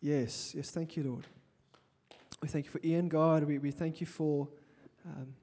[0.00, 1.26] Yes, yes, thank you, Lord.
[2.40, 3.42] We thank you for Ian, God.
[3.44, 4.48] We, we thank you for
[5.04, 5.34] um,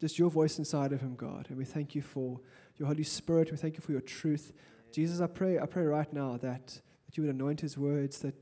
[0.00, 1.46] just your voice inside of him, God.
[1.50, 2.40] And we thank you for
[2.78, 3.50] your Holy Spirit.
[3.50, 4.52] We thank you for your truth.
[4.92, 8.34] Jesus, I pray, I pray right now that, that you would anoint his words, that,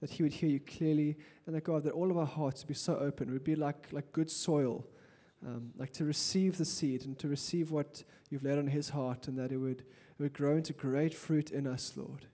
[0.00, 1.16] that he would hear you clearly,
[1.46, 3.88] and that God, that all of our hearts would be so open, would be like,
[3.90, 4.86] like good soil,
[5.44, 9.26] um, like to receive the seed and to receive what you've laid on his heart,
[9.26, 12.26] and that it would, it would grow into great fruit in us, Lord.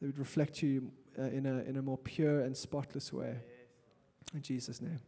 [0.00, 3.36] That would reflect you uh, in, a, in a more pure and spotless way.
[4.34, 5.00] In Jesus' name.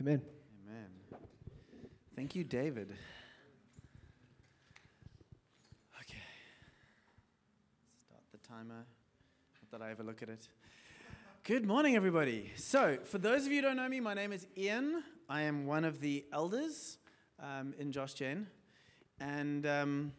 [0.00, 0.22] Amen.
[0.66, 0.86] Amen.
[2.16, 2.92] Thank you, David.
[6.00, 6.18] Okay.
[7.98, 8.84] Start the timer.
[9.62, 10.48] Not that I ever look at it.
[11.42, 12.50] Good morning, everybody.
[12.56, 15.02] So, for those of you who don't know me, my name is Ian.
[15.28, 16.96] I am one of the elders
[17.38, 18.46] um, in Josh Gen.
[19.20, 20.12] And um,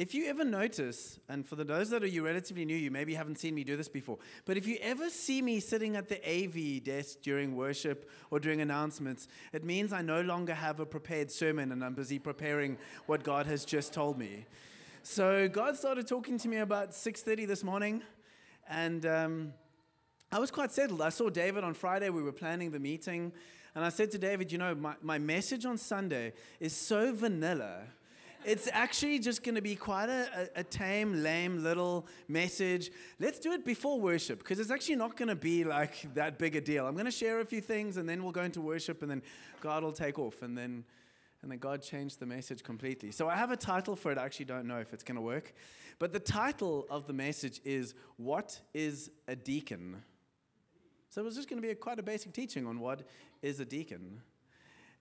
[0.00, 3.38] if you ever notice, and for those that are you relatively new, you maybe haven't
[3.38, 6.82] seen me do this before, but if you ever see me sitting at the AV
[6.82, 11.70] desk during worship or during announcements, it means I no longer have a prepared sermon
[11.70, 14.46] and I'm busy preparing what God has just told me.
[15.02, 18.02] So God started talking to me about 6:30 this morning,
[18.70, 19.52] and um,
[20.32, 21.02] I was quite settled.
[21.02, 22.08] I saw David on Friday.
[22.08, 23.32] We were planning the meeting,
[23.74, 27.82] and I said to David, "You know, my, my message on Sunday is so vanilla."
[28.44, 32.90] It's actually just going to be quite a, a, a, tame, lame little message.
[33.18, 36.56] Let's do it before worship because it's actually not going to be like that big
[36.56, 36.86] a deal.
[36.86, 39.22] I'm going to share a few things and then we'll go into worship and then
[39.60, 40.84] God will take off and then
[41.42, 43.10] and then God changed the message completely.
[43.10, 44.18] So I have a title for it.
[44.18, 45.54] I actually don't know if it's going to work.
[45.98, 50.02] But the title of the message is What is a Deacon?
[51.08, 53.02] So it was just going to be a, quite a basic teaching on what
[53.42, 54.20] is a deacon.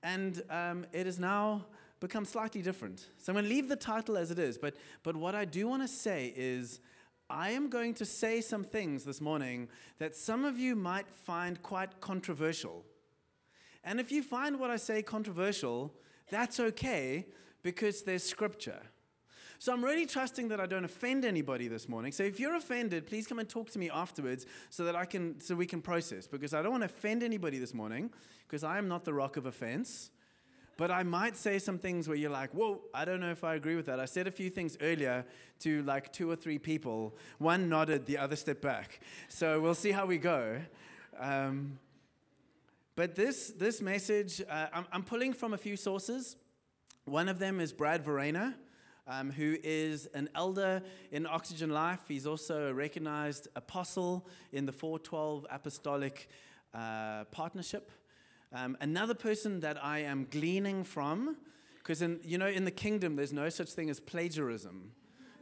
[0.02, 1.66] And um, it is now
[2.00, 3.08] become slightly different.
[3.18, 5.68] So I'm going to leave the title as it is, but, but what I do
[5.68, 6.80] want to say is
[7.30, 9.68] I am going to say some things this morning
[10.00, 12.86] that some of you might find quite controversial.
[13.84, 15.94] And if you find what I say controversial,
[16.30, 17.28] that's okay
[17.62, 18.82] because there's scripture.
[19.62, 22.14] So I'm really trusting that I don't offend anybody this morning.
[22.14, 25.40] So if you're offended, please come and talk to me afterwards so that I can
[25.42, 28.10] so we can process because I don't want to offend anybody this morning
[28.48, 30.12] because I am not the rock of offense.
[30.80, 33.56] But I might say some things where you're like, whoa, I don't know if I
[33.56, 34.00] agree with that.
[34.00, 35.26] I said a few things earlier
[35.60, 37.18] to like two or three people.
[37.38, 39.02] One nodded, the other stepped back.
[39.28, 40.62] So we'll see how we go.
[41.20, 41.80] Um,
[42.96, 46.38] but this, this message, uh, I'm, I'm, pulling from a few sources.
[47.04, 48.56] One of them is Brad Verena,
[49.06, 52.06] um, who is an elder in Oxygen Life.
[52.08, 56.30] He's also a recognized apostle in the 412 Apostolic
[56.74, 57.92] uh, Partnership.
[58.52, 61.38] Um, another person that I am gleaning from,
[61.78, 64.92] because you know, in the kingdom, there's no such thing as plagiarism.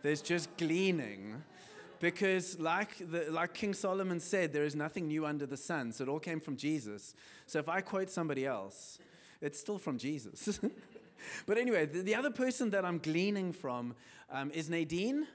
[0.02, 1.42] There's just gleaning.
[2.00, 5.92] Because, like, the, like King Solomon said, there is nothing new under the sun.
[5.92, 7.16] So it all came from Jesus.
[7.48, 9.00] So if I quote somebody else,
[9.42, 10.60] it's still from Jesus.
[11.48, 13.96] but anyway, the, the, other person that I'm gleaning from
[14.30, 15.26] um, is Nadine,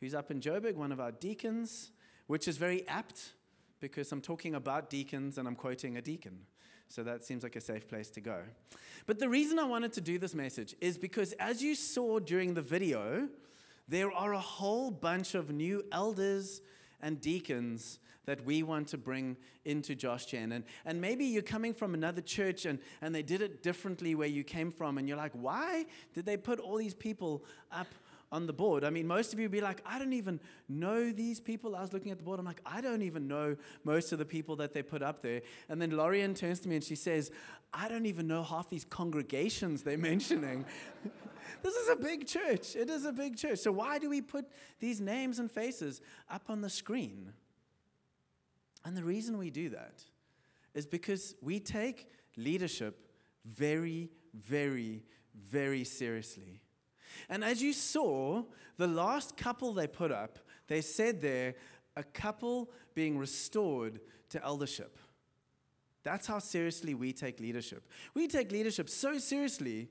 [0.00, 1.90] who's up in Joburg, one of our deacons,
[2.26, 3.32] which is very apt
[3.80, 6.40] because I'm talking about deacons and I'm quoting a deacon.
[6.88, 8.42] So that seems like a safe place to go.
[9.06, 12.54] But the reason I wanted to do this message is because, as you saw during
[12.54, 13.28] the video,
[13.86, 16.60] there are a whole bunch of new elders
[17.00, 20.52] and deacons that we want to bring into Josh Gen.
[20.52, 24.28] And, and maybe you're coming from another church and, and they did it differently where
[24.28, 27.88] you came from, and you're like, why did they put all these people up
[28.32, 28.84] on the board.
[28.84, 31.74] I mean, most of you would be like, I don't even know these people.
[31.74, 32.38] I was looking at the board.
[32.38, 35.42] I'm like, I don't even know most of the people that they put up there.
[35.68, 37.30] And then Lorian turns to me and she says,
[37.72, 40.64] I don't even know half these congregations they're mentioning.
[41.62, 42.76] this is a big church.
[42.76, 43.58] It is a big church.
[43.58, 44.46] So why do we put
[44.78, 47.32] these names and faces up on the screen?
[48.84, 50.04] And the reason we do that
[50.72, 53.10] is because we take leadership
[53.44, 55.02] very, very,
[55.34, 56.62] very seriously.
[57.28, 58.44] And as you saw,
[58.76, 60.38] the last couple they put up,
[60.68, 61.54] they said there,
[61.96, 64.98] a couple being restored to eldership.
[66.02, 67.86] That's how seriously we take leadership.
[68.14, 69.88] We take leadership so seriously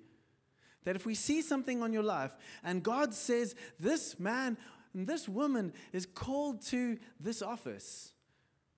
[0.86, 4.57] that if we see something on your life and God says, this man
[4.94, 8.13] and this woman is called to this office,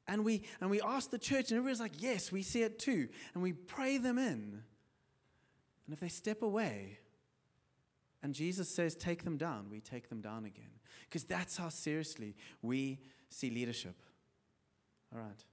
[0.07, 3.07] and we, and we ask the church, and everybody's like, yes, we see it too,
[3.33, 4.61] and we pray them in.
[5.85, 6.97] And if they step away,
[8.23, 9.67] and Jesus says, take them down.
[9.69, 10.71] We take them down again.
[11.09, 13.95] Because that's how seriously we see leadership.
[15.13, 15.43] All right.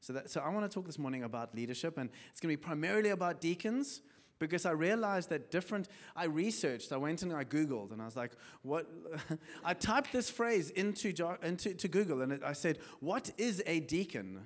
[0.00, 2.58] So, that, so I want to talk this morning about leadership, and it's going to
[2.58, 4.02] be primarily about deacons,
[4.38, 8.16] because I realized that different, I researched, I went and I Googled, and I was
[8.16, 8.32] like,
[8.62, 8.88] what?
[9.64, 13.78] I typed this phrase into, into to Google, and it, I said, what is a
[13.80, 14.40] deacon?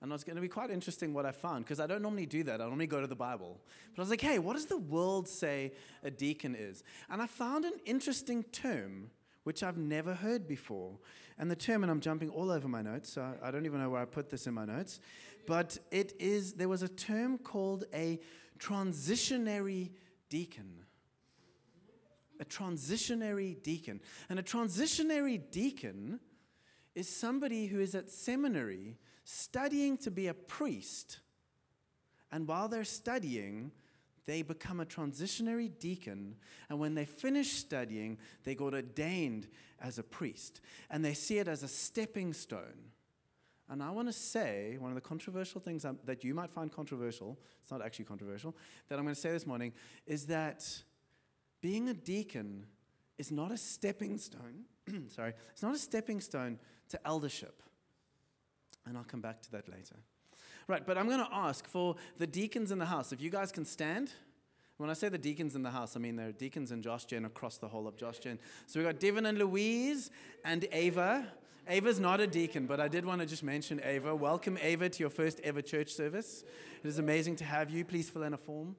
[0.00, 2.44] And it's going to be quite interesting what I found because I don't normally do
[2.44, 2.60] that.
[2.60, 3.60] I normally go to the Bible.
[3.94, 5.72] But I was like, hey, what does the world say
[6.04, 6.84] a deacon is?
[7.10, 9.10] And I found an interesting term
[9.42, 10.98] which I've never heard before.
[11.38, 13.90] And the term, and I'm jumping all over my notes, so I don't even know
[13.90, 15.00] where I put this in my notes,
[15.46, 18.20] but it is, there was a term called a
[18.58, 19.90] transitionary
[20.28, 20.84] deacon.
[22.40, 24.00] A transitionary deacon.
[24.28, 26.20] And a transitionary deacon
[26.94, 28.98] is somebody who is at seminary
[29.28, 31.18] studying to be a priest.
[32.32, 33.72] And while they're studying,
[34.24, 36.36] they become a transitionary deacon.
[36.70, 39.48] And when they finish studying, they got ordained
[39.80, 40.62] as a priest.
[40.88, 42.92] And they see it as a stepping stone.
[43.68, 47.38] And I want to say one of the controversial things that you might find controversial,
[47.60, 48.56] it's not actually controversial,
[48.88, 49.74] that I'm going to say this morning
[50.06, 50.66] is that
[51.60, 52.64] being a deacon
[53.18, 54.64] is not a stepping stone.
[55.08, 56.58] sorry, it's not a stepping stone
[56.88, 57.62] to eldership.
[58.88, 59.96] And I'll come back to that later.
[60.66, 63.52] Right, but I'm going to ask for the deacons in the house, if you guys
[63.52, 64.12] can stand.
[64.78, 67.04] When I say the deacons in the house, I mean there are deacons in Josh
[67.04, 68.38] Gen across the whole of Josh Gen.
[68.66, 70.10] So we've got Devin and Louise
[70.44, 71.26] and Ava.
[71.66, 74.14] Ava's not a deacon, but I did want to just mention Ava.
[74.14, 76.44] Welcome, Ava, to your first ever church service.
[76.82, 77.84] It is amazing to have you.
[77.84, 78.76] Please fill in a form.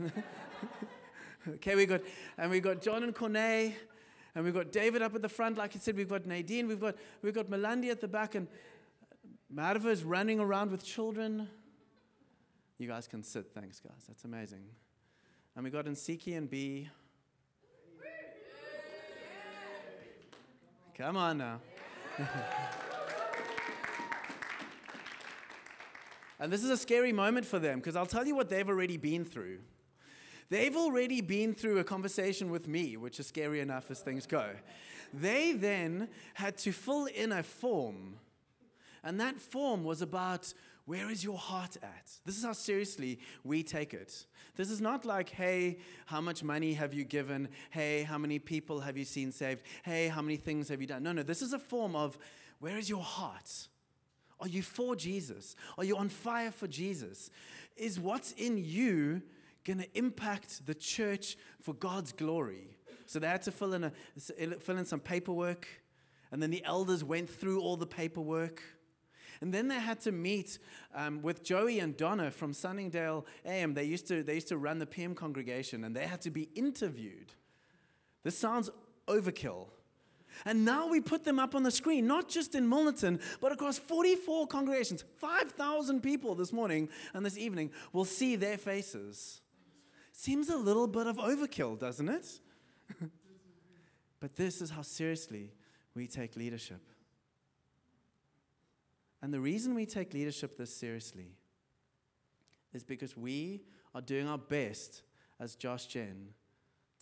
[1.48, 2.00] okay, we got,
[2.38, 3.74] and we got John and Cornay,
[4.34, 5.58] and we've got David up at the front.
[5.58, 8.48] Like I said, we've got Nadine, we've got, we've got Melandi at the back, and
[9.54, 11.46] Marva is running around with children.
[12.78, 13.50] You guys can sit.
[13.54, 14.06] Thanks, guys.
[14.08, 14.64] That's amazing.
[15.54, 16.88] And we got Nsiki and B.
[20.96, 21.60] Come on now.
[26.40, 28.96] and this is a scary moment for them because I'll tell you what they've already
[28.96, 29.58] been through.
[30.48, 34.46] They've already been through a conversation with me, which is scary enough as things go.
[35.12, 38.16] They then had to fill in a form
[39.04, 40.52] and that form was about
[40.84, 42.10] where is your heart at?
[42.24, 44.26] This is how seriously we take it.
[44.56, 47.48] This is not like, hey, how much money have you given?
[47.70, 49.62] Hey, how many people have you seen saved?
[49.84, 51.02] Hey, how many things have you done?
[51.04, 52.18] No, no, this is a form of
[52.58, 53.68] where is your heart?
[54.40, 55.54] Are you for Jesus?
[55.78, 57.30] Are you on fire for Jesus?
[57.76, 59.22] Is what's in you
[59.64, 62.76] going to impact the church for God's glory?
[63.06, 63.92] So they had to fill in, a,
[64.58, 65.68] fill in some paperwork,
[66.32, 68.62] and then the elders went through all the paperwork.
[69.42, 70.60] And then they had to meet
[70.94, 73.74] um, with Joey and Donna from Sunningdale AM.
[73.74, 76.48] They used, to, they used to run the PM congregation, and they had to be
[76.54, 77.32] interviewed.
[78.22, 78.70] This sounds
[79.08, 79.66] overkill.
[80.44, 83.78] And now we put them up on the screen, not just in Milnerton, but across
[83.78, 85.02] 44 congregations.
[85.18, 89.40] 5,000 people this morning and this evening will see their faces.
[90.12, 92.40] Seems a little bit of overkill, doesn't it?
[94.20, 95.52] but this is how seriously
[95.94, 96.80] we take leadership.
[99.22, 101.36] And the reason we take leadership this seriously
[102.74, 103.62] is because we
[103.94, 105.02] are doing our best
[105.38, 106.30] as Josh Gen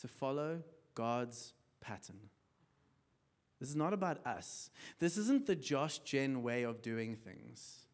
[0.01, 0.63] to follow
[0.95, 2.21] God's pattern.
[3.59, 4.71] This is not about us.
[4.99, 7.87] This isn't the Josh Gen way of doing things.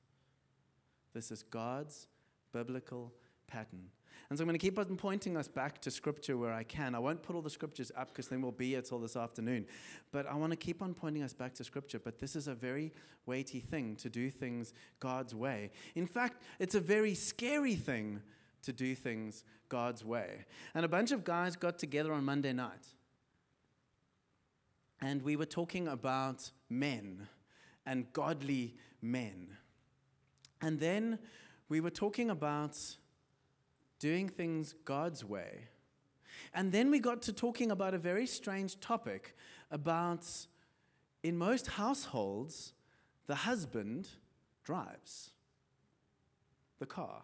[1.12, 2.08] This is God's
[2.52, 3.12] biblical
[3.46, 3.90] pattern.
[4.28, 6.96] And so I'm going to keep on pointing us back to scripture where I can.
[6.96, 9.66] I won't put all the scriptures up because then we'll be here till this afternoon.
[10.10, 12.00] But I want to keep on pointing us back to scripture.
[12.00, 12.92] But this is a very
[13.24, 15.70] weighty thing to do things God's way.
[15.94, 18.20] In fact, it's a very scary thing
[18.62, 20.44] to do things God's way.
[20.74, 22.86] And a bunch of guys got together on Monday night.
[25.00, 27.28] And we were talking about men
[27.84, 29.56] and godly men.
[30.60, 31.20] And then
[31.68, 32.76] we were talking about
[33.98, 35.68] doing things God's way.
[36.54, 39.36] And then we got to talking about a very strange topic
[39.70, 40.26] about
[41.22, 42.72] in most households,
[43.26, 44.08] the husband
[44.64, 45.30] drives
[46.78, 47.22] the car.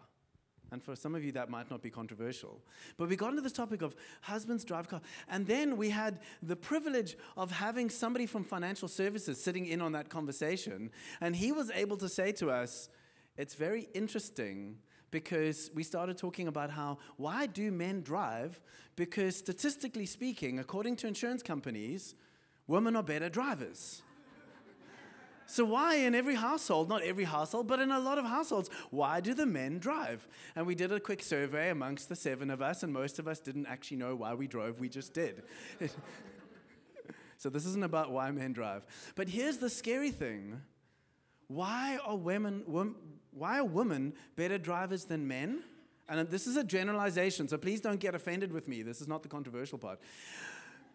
[0.71, 2.59] And for some of you, that might not be controversial.
[2.97, 5.01] But we got into this topic of husbands drive car.
[5.29, 9.91] And then we had the privilege of having somebody from financial services sitting in on
[9.91, 10.89] that conversation.
[11.21, 12.89] And he was able to say to us,
[13.37, 14.77] it's very interesting
[15.13, 18.59] because we started talking about how why do men drive?
[18.95, 22.15] Because statistically speaking, according to insurance companies,
[22.67, 24.01] women are better drivers.
[25.45, 29.19] So, why in every household, not every household, but in a lot of households, why
[29.19, 30.27] do the men drive?
[30.55, 33.39] And we did a quick survey amongst the seven of us, and most of us
[33.39, 35.43] didn't actually know why we drove, we just did.
[37.37, 38.83] so, this isn't about why men drive.
[39.15, 40.61] But here's the scary thing
[41.47, 42.63] why are women,
[43.35, 45.63] why are women better drivers than men?
[46.09, 48.81] And this is a generalization, so please don't get offended with me.
[48.81, 49.99] This is not the controversial part.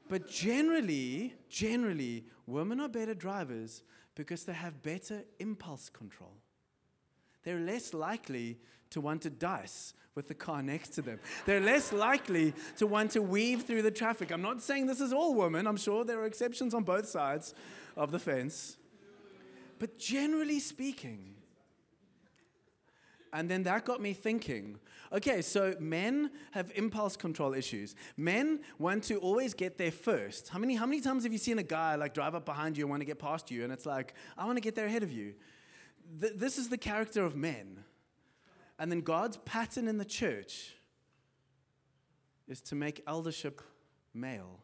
[0.09, 3.83] But generally, generally, women are better drivers
[4.14, 6.35] because they have better impulse control.
[7.45, 8.59] They're less likely
[8.90, 11.21] to want to dice with the car next to them.
[11.47, 14.30] They're less likely to want to weave through the traffic.
[14.33, 17.54] I'm not saying this is all women, I'm sure there are exceptions on both sides
[17.97, 18.76] of the fence.
[19.78, 21.37] But generally speaking,
[23.32, 24.78] and then that got me thinking
[25.12, 27.94] okay, so men have impulse control issues.
[28.16, 30.49] Men want to always get there first.
[30.49, 32.85] How many, how many times have you seen a guy like drive up behind you
[32.85, 33.64] and want to get past you?
[33.64, 35.35] And it's like, I want to get there ahead of you.
[36.20, 37.85] Th- this is the character of men.
[38.78, 40.75] And then God's pattern in the church
[42.47, 43.61] is to make eldership
[44.14, 44.61] male.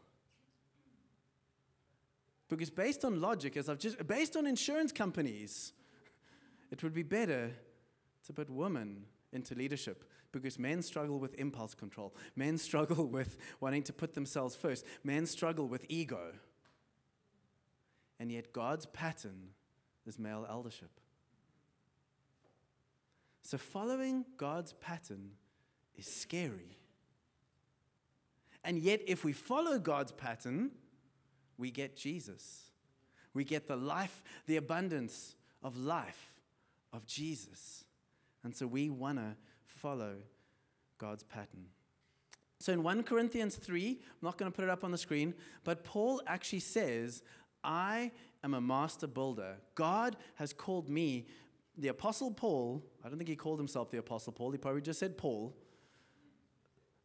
[2.49, 5.73] Because based on logic, as I've just based on insurance companies,
[6.71, 7.50] it would be better
[8.26, 12.14] to put women into leadership because men struggle with impulse control.
[12.37, 14.85] Men struggle with wanting to put themselves first.
[15.02, 16.33] Men struggle with ego.
[18.19, 19.50] And yet, God's pattern
[20.07, 21.00] is male eldership.
[23.43, 25.33] So, following God's pattern
[25.97, 26.78] is scary.
[28.62, 30.71] And yet, if we follow God's pattern,
[31.59, 32.71] we get Jesus.
[33.35, 36.33] We get the life, the abundance of life
[36.93, 37.84] of Jesus.
[38.44, 39.36] And so we want to
[39.66, 40.16] follow
[40.98, 41.66] God's pattern.
[42.60, 45.34] So in 1 Corinthians 3, I'm not going to put it up on the screen,
[45.64, 47.22] but Paul actually says,
[47.62, 49.56] I am a master builder.
[49.74, 51.26] God has called me,
[51.76, 55.00] the Apostle Paul, I don't think he called himself the Apostle Paul, he probably just
[55.00, 55.54] said Paul,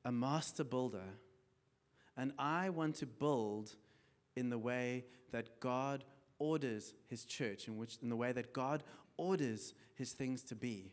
[0.05, 1.03] a master builder.
[2.15, 3.75] And I want to build
[4.35, 6.03] in the way that God
[6.37, 8.83] orders his church, in, which, in the way that God
[9.17, 10.91] orders his things to be.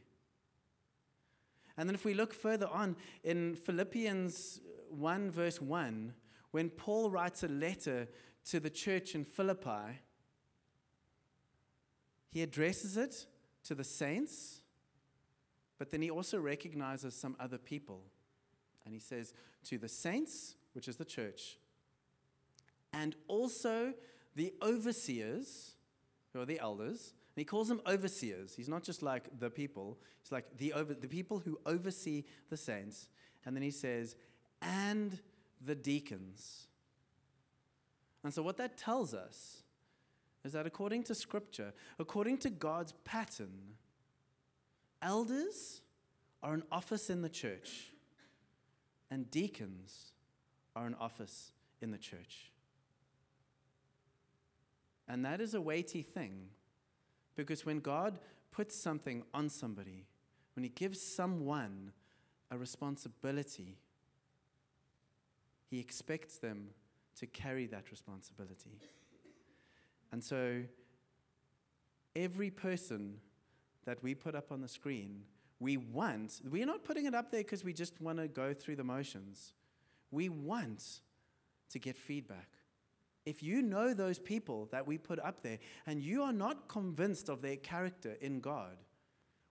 [1.76, 6.14] And then if we look further on in Philippians 1, verse 1,
[6.50, 8.09] when Paul writes a letter
[8.47, 10.00] to the church in Philippi,
[12.30, 13.26] he addresses it
[13.64, 14.62] to the saints,
[15.78, 18.02] but then he also recognizes some other people.
[18.85, 21.59] And he says, To the saints, which is the church,
[22.92, 23.92] and also
[24.35, 25.75] the overseers,
[26.33, 28.55] who are the elders, he calls them overseers.
[28.57, 32.57] He's not just like the people, he's like the, over, the people who oversee the
[32.57, 33.09] saints.
[33.45, 34.16] And then he says,
[34.62, 35.21] and
[35.64, 36.66] the deacons.
[38.25, 39.62] And so, what that tells us
[40.45, 43.75] is that according to Scripture, according to God's pattern,
[45.02, 45.83] elders
[46.43, 47.93] are an office in the church,
[49.11, 50.12] and deacons
[50.75, 52.50] are an office in the church.
[55.07, 56.49] And that is a weighty thing
[57.37, 58.19] because when God
[58.50, 60.07] puts something on somebody,
[60.55, 61.93] when He gives someone
[62.50, 63.76] a responsibility,
[65.71, 66.71] He expects them
[67.21, 68.78] to carry that responsibility.
[70.12, 70.62] And so,
[72.14, 73.19] every person
[73.85, 75.23] that we put up on the screen,
[75.61, 78.76] we want, we're not putting it up there because we just want to go through
[78.76, 79.52] the motions.
[80.11, 81.00] We want
[81.71, 82.55] to get feedback.
[83.26, 87.28] If you know those people that we put up there and you are not convinced
[87.28, 88.76] of their character in God,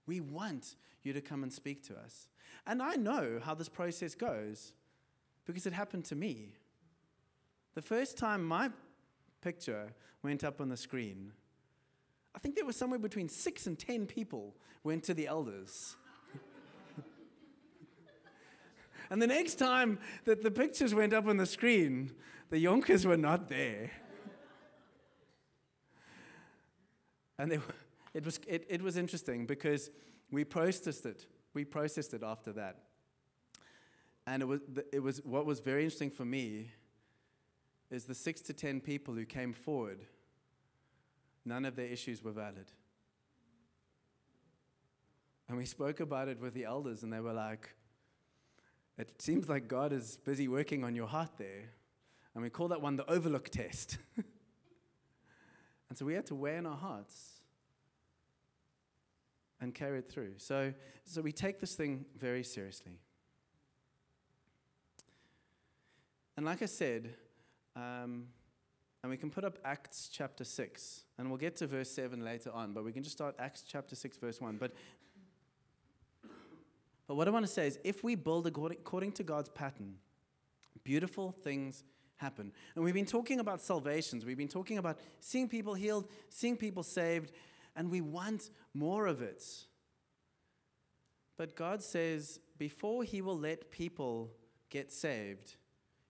[0.08, 2.30] we want you to come and speak to us.
[2.66, 4.74] And I know how this process goes
[5.46, 6.54] because it happened to me.
[7.76, 8.70] The first time my
[9.42, 11.34] picture went up on the screen,
[12.34, 15.96] I think there was somewhere between six and ten people went to the elders.
[19.10, 22.12] and the next time that the pictures went up on the screen,
[22.50, 23.92] the Jonkers were not there.
[27.38, 27.60] and they,
[28.14, 29.90] it, was, it, it was interesting because
[30.32, 31.26] we processed it.
[31.54, 32.80] We processed it after that.
[34.28, 34.62] And it was,
[34.92, 36.72] it was what was very interesting for me
[37.92, 40.00] is the six to ten people who came forward,
[41.46, 42.72] none of their issues were valid.
[45.48, 47.76] And we spoke about it with the elders, and they were like,
[48.98, 51.70] It seems like God is busy working on your heart there.
[52.36, 53.98] And we call that one the overlook test.
[54.18, 57.36] and so we had to weigh in our hearts
[59.62, 60.34] and carry it through.
[60.38, 60.74] So,
[61.06, 63.00] so we take this thing very seriously.
[66.36, 67.16] And like I said,
[67.78, 68.26] um,
[69.02, 72.52] and we can put up Acts chapter 6, and we'll get to verse 7 later
[72.54, 74.58] on, but we can just start Acts chapter 6, verse 1.
[74.58, 74.74] But,
[77.08, 79.96] but what I want to say is if we build according, according to God's pattern,
[80.84, 81.84] beautiful things
[82.18, 82.52] happen.
[82.76, 86.84] And we've been talking about salvations, we've been talking about seeing people healed, seeing people
[86.84, 87.32] saved,
[87.76, 89.44] and we want more of it.
[91.38, 94.32] But God says before he will let people
[94.70, 95.56] get saved,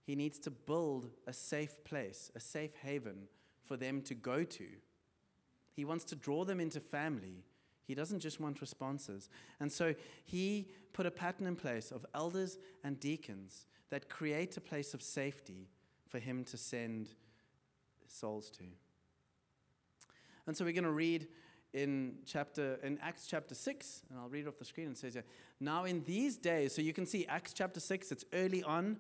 [0.04, 3.28] he needs to build a safe place, a safe haven
[3.64, 4.68] for them to go to.
[5.74, 7.44] He wants to draw them into family.
[7.88, 9.30] He doesn't just want responses.
[9.60, 14.62] And so he put a pattern in place of elders and deacons that create a
[14.62, 15.70] place of safety
[16.16, 17.10] for him to send
[18.08, 18.64] souls to.
[20.48, 21.28] And so we're going to read
[21.74, 25.18] in chapter in Acts chapter 6, and I'll read it off the screen and says
[25.60, 28.98] now in these days, so you can see Acts chapter 6, it's early on.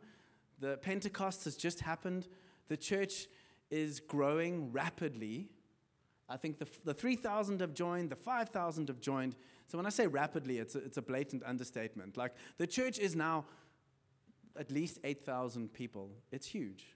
[0.59, 2.27] The Pentecost has just happened.
[2.67, 3.27] The church
[3.71, 5.47] is growing rapidly.
[6.27, 9.37] I think the, the 3,000 have joined, the 5,000 have joined.
[9.67, 12.17] So when I say rapidly, it's a, it's a blatant understatement.
[12.17, 13.45] Like the church is now
[14.59, 16.09] at least 8,000 people.
[16.31, 16.87] It's huge.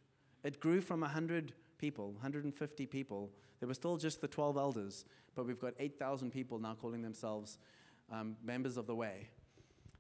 [0.44, 3.30] It grew from 100 people, 150 people.
[3.60, 5.06] There were still just the 12 elders,
[5.36, 7.58] but we've got 8,000 people now calling themselves
[8.12, 9.30] um, members of the way.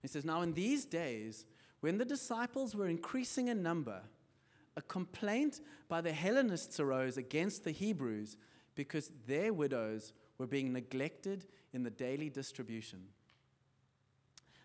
[0.01, 1.45] He says, Now in these days,
[1.81, 4.01] when the disciples were increasing in number,
[4.75, 8.37] a complaint by the Hellenists arose against the Hebrews
[8.75, 12.99] because their widows were being neglected in the daily distribution.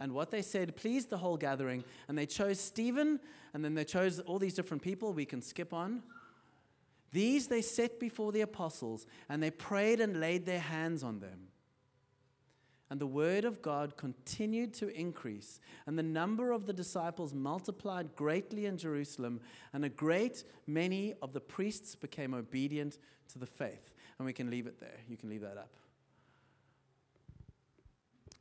[0.00, 3.18] And what they said pleased the whole gathering, and they chose Stephen,
[3.52, 5.12] and then they chose all these different people.
[5.12, 6.02] We can skip on.
[7.10, 11.48] These they set before the apostles, and they prayed and laid their hands on them.
[12.90, 18.14] And the word of God continued to increase, and the number of the disciples multiplied
[18.16, 19.40] greatly in Jerusalem,
[19.72, 22.98] and a great many of the priests became obedient
[23.32, 23.92] to the faith.
[24.18, 24.98] And we can leave it there.
[25.08, 25.70] You can leave that up.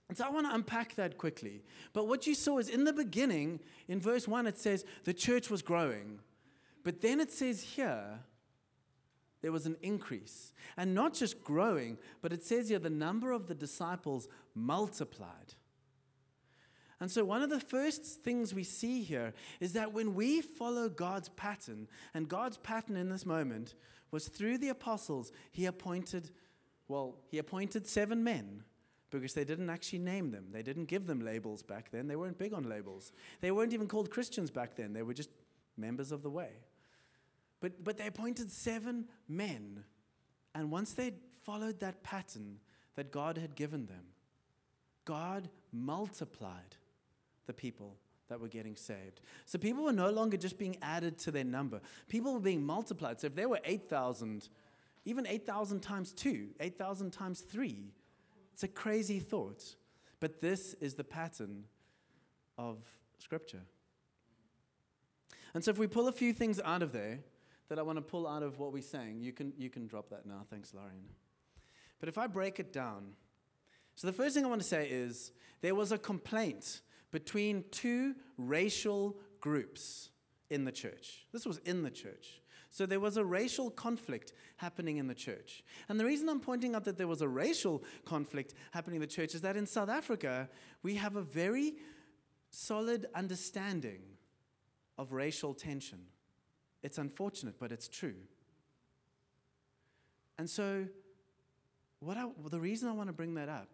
[0.09, 1.63] And so I want to unpack that quickly.
[1.91, 5.49] But what you saw is in the beginning, in verse 1, it says the church
[5.49, 6.19] was growing.
[6.83, 8.19] But then it says here,
[9.41, 10.53] there was an increase.
[10.77, 15.55] And not just growing, but it says here the number of the disciples multiplied.
[16.99, 20.89] And so, one of the first things we see here is that when we follow
[20.89, 23.75] God's pattern, and God's pattern in this moment
[24.09, 26.31] was through the apostles, He appointed,
[26.87, 28.63] well, He appointed seven men
[29.19, 30.47] because they didn't actually name them.
[30.51, 32.07] They didn't give them labels back then.
[32.07, 33.11] They weren't big on labels.
[33.41, 34.93] They weren't even called Christians back then.
[34.93, 35.29] They were just
[35.77, 36.49] members of the way.
[37.59, 39.83] But, but they appointed seven men.
[40.53, 42.59] And once they followed that pattern
[42.95, 44.05] that God had given them,
[45.05, 46.75] God multiplied
[47.45, 47.95] the people
[48.29, 49.21] that were getting saved.
[49.45, 53.19] So people were no longer just being added to their number, people were being multiplied.
[53.19, 54.49] So if there were 8,000,
[55.05, 57.93] even 8,000 times two, 8,000 times three,
[58.57, 59.75] it's a crazy thought.
[60.19, 61.65] But this is the pattern
[62.57, 62.79] of
[63.19, 63.61] Scripture.
[65.53, 67.19] And so if we pull a few things out of there,
[67.69, 69.21] that I want to pull out of what we're saying.
[69.21, 70.43] You can, you can drop that now.
[70.49, 71.03] Thanks, Lauren.
[71.99, 73.11] But if I break it down,
[73.93, 78.15] so the first thing I want to say is there was a complaint between two
[78.39, 80.09] racial groups
[80.49, 81.27] in the church.
[81.31, 82.41] This was in the church.
[82.69, 85.63] So there was a racial conflict happening in the church.
[85.89, 89.07] And the reason I'm pointing out that there was a racial conflict happening in the
[89.07, 90.49] church is that in South Africa,
[90.83, 91.75] we have a very
[92.49, 94.01] solid understanding
[94.97, 95.99] of racial tension.
[96.83, 98.15] It's unfortunate, but it's true.
[100.37, 100.87] And so,
[101.99, 103.69] what I, the reason I want to bring that up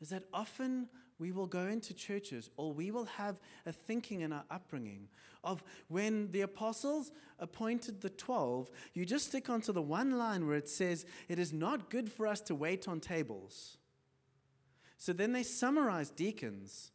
[0.00, 0.88] is that often
[1.22, 5.06] we will go into churches or we will have a thinking in our upbringing
[5.44, 10.56] of when the apostles appointed the 12, you just stick onto the one line where
[10.56, 13.76] it says, It is not good for us to wait on tables.
[14.98, 16.90] So then they summarize deacons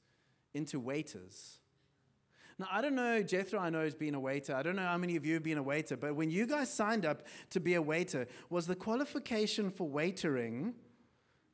[0.54, 1.60] into waiters.
[2.60, 4.54] Now, I don't know, Jethro, I know, has been a waiter.
[4.56, 6.74] I don't know how many of you have been a waiter, but when you guys
[6.74, 10.74] signed up to be a waiter, was the qualification for waitering,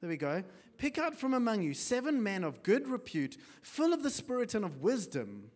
[0.03, 0.43] there we go,
[0.77, 4.65] pick out from among you seven men of good repute, full of the Spirit and
[4.65, 5.49] of wisdom.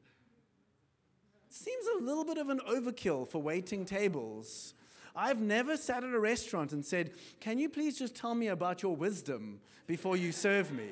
[1.50, 4.74] Seems a little bit of an overkill for waiting tables.
[5.14, 8.82] I've never sat at a restaurant and said, Can you please just tell me about
[8.82, 10.92] your wisdom before you serve me?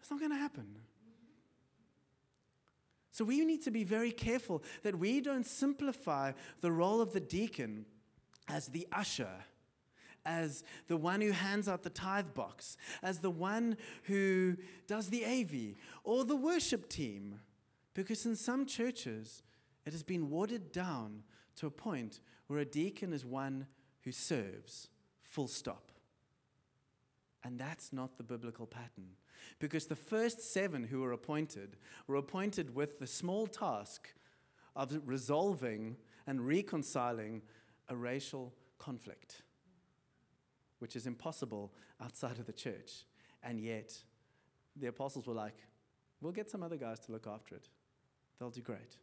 [0.00, 0.66] It's not going to happen.
[3.12, 7.20] So we need to be very careful that we don't simplify the role of the
[7.20, 7.86] deacon
[8.48, 9.44] as the usher,
[10.24, 14.56] as the one who hands out the tithe box, as the one who
[14.86, 17.40] does the AV or the worship team.
[17.94, 19.42] Because in some churches,
[19.84, 21.22] it has been watered down
[21.56, 23.66] to a point where a deacon is one
[24.02, 24.88] who serves,
[25.22, 25.92] full stop.
[27.42, 29.16] And that's not the biblical pattern.
[29.58, 34.12] Because the first seven who were appointed were appointed with the small task
[34.76, 37.42] of resolving and reconciling
[37.88, 39.42] a racial conflict,
[40.80, 43.04] which is impossible outside of the church.
[43.42, 43.96] And yet,
[44.76, 45.56] the apostles were like,
[46.20, 47.68] we'll get some other guys to look after it.
[48.38, 48.96] They'll do great.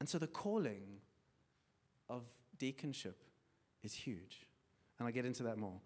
[0.00, 1.00] And so the calling
[2.08, 2.22] of
[2.58, 3.14] deaconship
[3.82, 4.46] is huge.
[4.98, 5.80] And I'll get into that more.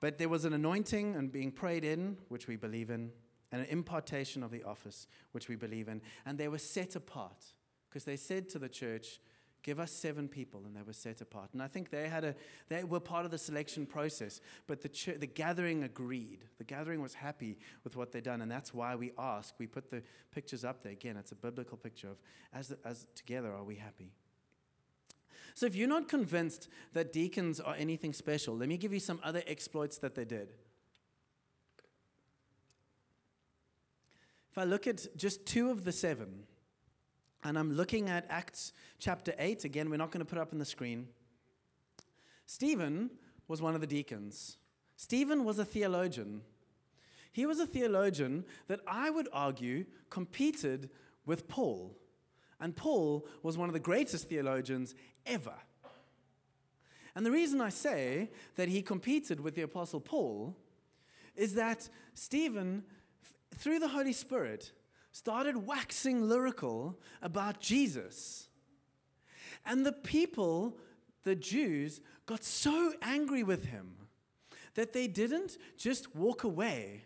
[0.00, 3.10] But there was an anointing and being prayed in, which we believe in,
[3.50, 6.00] and an impartation of the office, which we believe in.
[6.26, 7.44] And they were set apart
[7.88, 9.20] because they said to the church,
[9.62, 11.50] Give us seven people, and they were set apart.
[11.52, 12.34] And I think they had a
[12.68, 16.44] they were part of the selection process, but the church, the gathering agreed.
[16.58, 19.54] The gathering was happy with what they'd done, and that's why we ask.
[19.58, 21.16] We put the pictures up there again.
[21.16, 22.16] It's a biblical picture of
[22.52, 24.10] as as together are we happy.
[25.54, 29.20] So if you're not convinced that deacons are anything special, let me give you some
[29.22, 30.54] other exploits that they did.
[34.50, 36.44] If I look at just two of the seven,
[37.44, 39.64] and I'm looking at Acts chapter 8.
[39.64, 41.08] Again, we're not going to put up on the screen.
[42.46, 43.10] Stephen
[43.48, 44.58] was one of the deacons.
[44.96, 46.42] Stephen was a theologian.
[47.32, 50.90] He was a theologian that I would argue competed
[51.26, 51.96] with Paul.
[52.60, 54.94] And Paul was one of the greatest theologians
[55.26, 55.54] ever.
[57.14, 60.56] And the reason I say that he competed with the Apostle Paul
[61.34, 62.84] is that Stephen,
[63.56, 64.72] through the Holy Spirit,
[65.12, 68.48] started waxing lyrical about Jesus.
[69.64, 70.78] And the people,
[71.22, 73.94] the Jews, got so angry with him
[74.74, 77.04] that they didn't just walk away.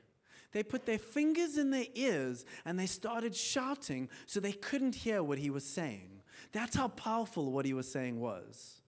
[0.53, 5.23] They put their fingers in their ears and they started shouting so they couldn't hear
[5.23, 6.23] what he was saying.
[6.53, 8.81] That's how powerful what he was saying was.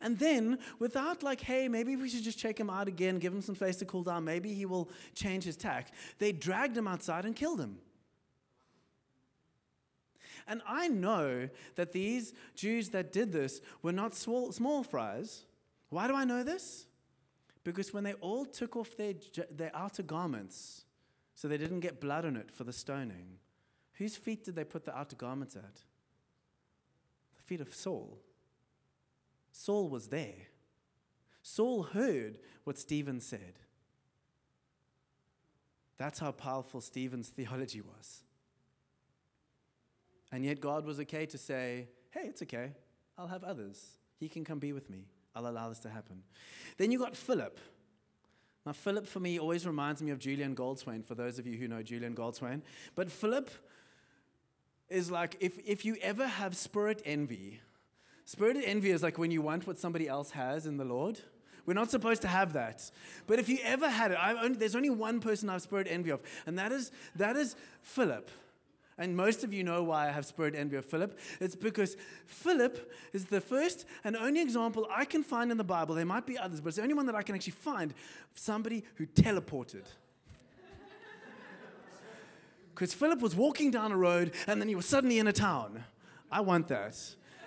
[0.00, 3.40] And then, without like, hey, maybe we should just check him out again, give him
[3.40, 7.24] some space to cool down, maybe he will change his tack, they dragged him outside
[7.24, 7.78] and killed him.
[10.46, 15.44] And I know that these Jews that did this were not small, small fries.
[15.90, 16.86] Why do I know this?
[17.64, 19.14] Because when they all took off their,
[19.50, 20.82] their outer garments
[21.34, 23.38] so they didn't get blood on it for the stoning,
[23.94, 25.82] whose feet did they put the outer garments at?
[27.36, 28.18] The feet of Saul.
[29.52, 30.48] Saul was there.
[31.42, 33.58] Saul heard what Stephen said.
[35.98, 38.22] That's how powerful Stephen's theology was.
[40.32, 42.72] And yet God was okay to say, hey, it's okay.
[43.18, 43.98] I'll have others.
[44.18, 45.04] He can come be with me.
[45.34, 46.22] I'll allow this to happen.
[46.78, 47.58] Then you got Philip.
[48.64, 51.68] Now, Philip for me always reminds me of Julian Goldswain, for those of you who
[51.68, 52.62] know Julian Goldswain.
[52.94, 53.50] But Philip
[54.88, 57.60] is like if, if you ever have spirit envy,
[58.24, 61.20] spirit envy is like when you want what somebody else has in the Lord.
[61.64, 62.90] We're not supposed to have that.
[63.26, 66.10] But if you ever had it, only, there's only one person I have spirit envy
[66.10, 68.30] of, and that is, that is Philip.
[69.02, 71.18] And most of you know why I have spirit envy of Philip.
[71.40, 75.96] It's because Philip is the first and only example I can find in the Bible.
[75.96, 77.94] There might be others, but it's the only one that I can actually find
[78.32, 79.86] somebody who teleported.
[82.72, 85.82] Because Philip was walking down a road and then he was suddenly in a town.
[86.30, 86.96] I want that.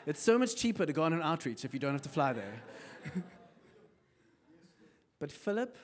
[0.06, 2.34] It's so much cheaper to go on an outreach if you don't have to fly
[2.34, 2.62] there.
[5.20, 5.78] but Philip,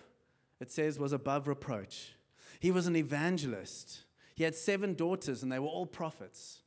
[0.60, 2.12] it says, was above reproach.
[2.60, 4.02] He was an evangelist.
[4.42, 6.62] He had seven daughters, and they were all prophets.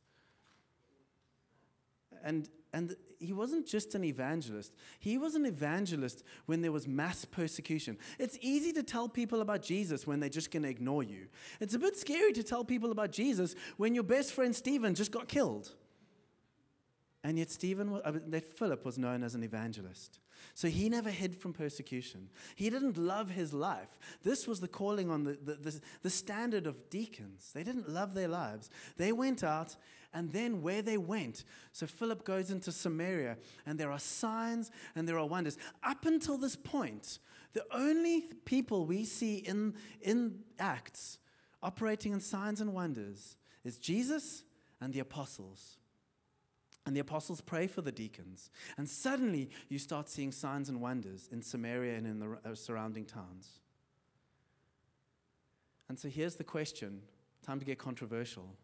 [2.23, 7.25] And, and he wasn't just an evangelist, he was an evangelist when there was mass
[7.25, 7.99] persecution.
[8.21, 11.27] It's easy to tell people about Jesus when they're just going to ignore you.
[11.59, 15.11] It's a bit scary to tell people about Jesus when your best friend Stephen just
[15.11, 15.75] got killed.
[17.25, 20.21] And yet, Stephen, uh, that Philip was known as an evangelist.
[20.55, 22.29] So he never hid from persecution.
[22.55, 23.99] He didn't love his life.
[24.23, 27.51] This was the calling on the, the, the, the, standard of deacons.
[27.55, 28.71] They didn't love their lives.
[28.97, 29.77] They went out,
[30.13, 31.45] and then where they went.
[31.73, 35.59] So Philip goes into Samaria, and there are signs and there are wonders.
[35.83, 37.19] Up until this point,
[37.53, 41.19] the only people we see in, in Acts
[41.63, 44.45] operating in signs and wonders is Jesus
[44.81, 45.79] and the apostles.
[46.87, 48.51] And the apostles pray for the deacons.
[48.77, 53.07] And suddenly you start seeing signs and wonders in Samaria and in the uh, surrounding
[53.07, 53.61] towns.
[55.89, 57.03] And so here's the question
[57.43, 58.57] time to get controversial.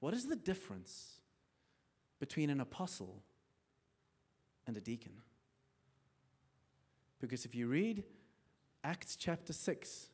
[0.00, 1.20] What is the difference
[2.18, 3.22] between an apostle
[4.66, 5.12] and a deacon?
[7.20, 8.04] Because if you read
[8.84, 10.08] Acts chapter 6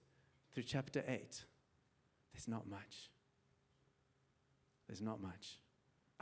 [0.55, 1.45] through chapter 8,
[2.33, 3.11] there's not much.
[4.87, 5.59] There's not much.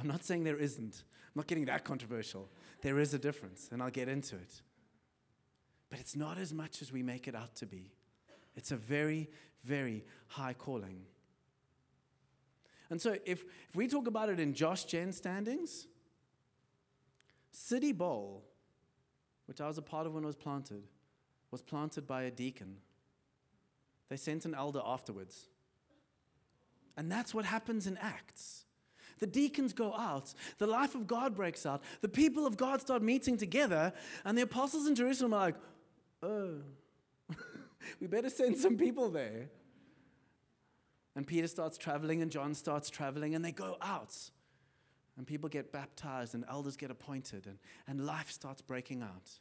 [0.01, 1.03] I'm not saying there isn't.
[1.05, 2.49] I'm not getting that controversial.
[2.83, 4.63] There is a difference, and I'll get into it.
[5.91, 7.93] But it's not as much as we make it out to be.
[8.57, 9.29] It's a very,
[9.65, 11.03] very high calling.
[12.89, 15.87] And so, if, if we talk about it in Josh Gen standings,
[17.53, 18.45] City Bowl,
[19.47, 20.85] which I was a part of when it was planted,
[21.51, 22.77] was planted by a deacon.
[24.09, 25.47] They sent an elder afterwards.
[26.97, 28.65] And that's what happens in Acts.
[29.20, 33.02] The deacons go out, the life of God breaks out, the people of God start
[33.02, 33.92] meeting together,
[34.24, 35.56] and the apostles in Jerusalem are like,
[36.22, 36.54] oh,
[38.00, 39.50] we better send some people there.
[41.14, 44.16] And Peter starts traveling, and John starts traveling, and they go out.
[45.18, 49.38] And people get baptized, and elders get appointed, and, and life starts breaking out.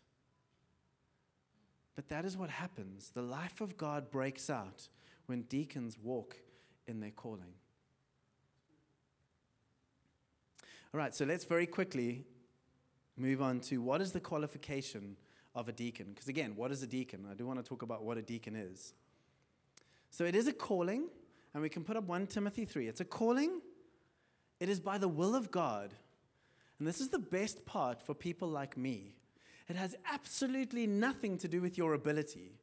[1.95, 3.11] But that is what happens.
[3.13, 4.89] The life of God breaks out
[5.27, 6.37] when deacons walk
[6.87, 7.53] in their calling.
[10.91, 12.23] All right, so let's very quickly
[13.15, 15.17] move on to what is the qualification
[15.53, 16.07] of a deacon?
[16.09, 17.27] Because again, what is a deacon?
[17.29, 18.93] I do want to talk about what a deacon is.
[20.09, 21.09] So it is a calling,
[21.53, 22.87] and we can put up 1 Timothy 3.
[22.87, 23.61] It's a calling,
[24.59, 25.93] it is by the will of God.
[26.79, 29.13] And this is the best part for people like me.
[29.67, 32.53] It has absolutely nothing to do with your ability.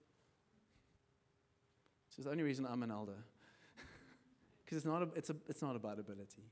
[2.09, 3.13] Which is the only reason I'm an elder.
[4.65, 6.43] Because it's, not it's, a, it's not about ability.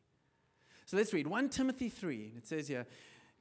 [0.87, 2.33] So let's read 1 Timothy 3.
[2.37, 2.87] It says here,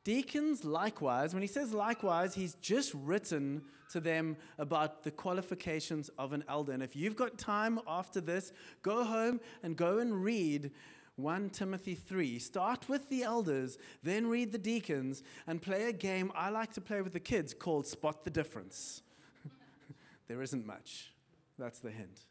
[0.04, 6.34] Deacons likewise, when he says likewise, he's just written to them about the qualifications of
[6.34, 6.74] an elder.
[6.74, 8.52] And if you've got time after this,
[8.82, 10.72] go home and go and read
[11.16, 12.40] 1 Timothy 3.
[12.40, 16.82] Start with the elders, then read the deacons, and play a game I like to
[16.82, 19.04] play with the kids called Spot the Difference.
[20.28, 21.14] there isn't much.
[21.58, 22.26] That's the hint.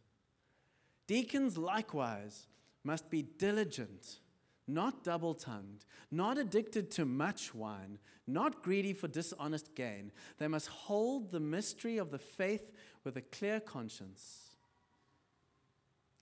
[1.07, 2.49] Deacons likewise
[2.85, 4.19] must be diligent
[4.67, 10.13] not double tongued, not addicted to much wine, not greedy for dishonest gain.
[10.39, 12.73] They must hold the mystery of the faith
[13.05, 14.51] with a clear conscience.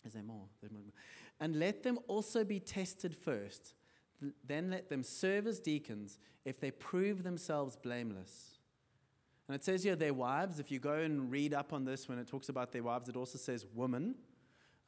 [0.04, 0.46] Is there more?
[1.40, 3.74] And let them also be tested first.
[4.46, 8.58] Then let them serve as deacons if they prove themselves blameless.
[9.48, 10.60] And it says here, their wives.
[10.60, 13.16] If you go and read up on this, when it talks about their wives, it
[13.16, 14.14] also says women.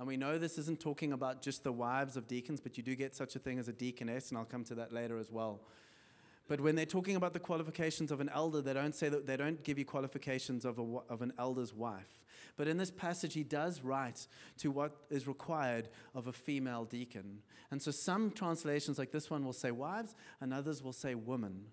[0.03, 2.97] And we know this isn't talking about just the wives of deacons, but you do
[2.97, 5.61] get such a thing as a deaconess, and I'll come to that later as well.
[6.49, 9.37] But when they're talking about the qualifications of an elder, they don't say that they
[9.37, 12.19] don't give you qualifications of, a, of an elder's wife.
[12.57, 14.27] But in this passage, he does write
[14.59, 17.39] to what is required of a female deacon.
[17.71, 21.67] And so some translations, like this one, will say wives, and others will say women.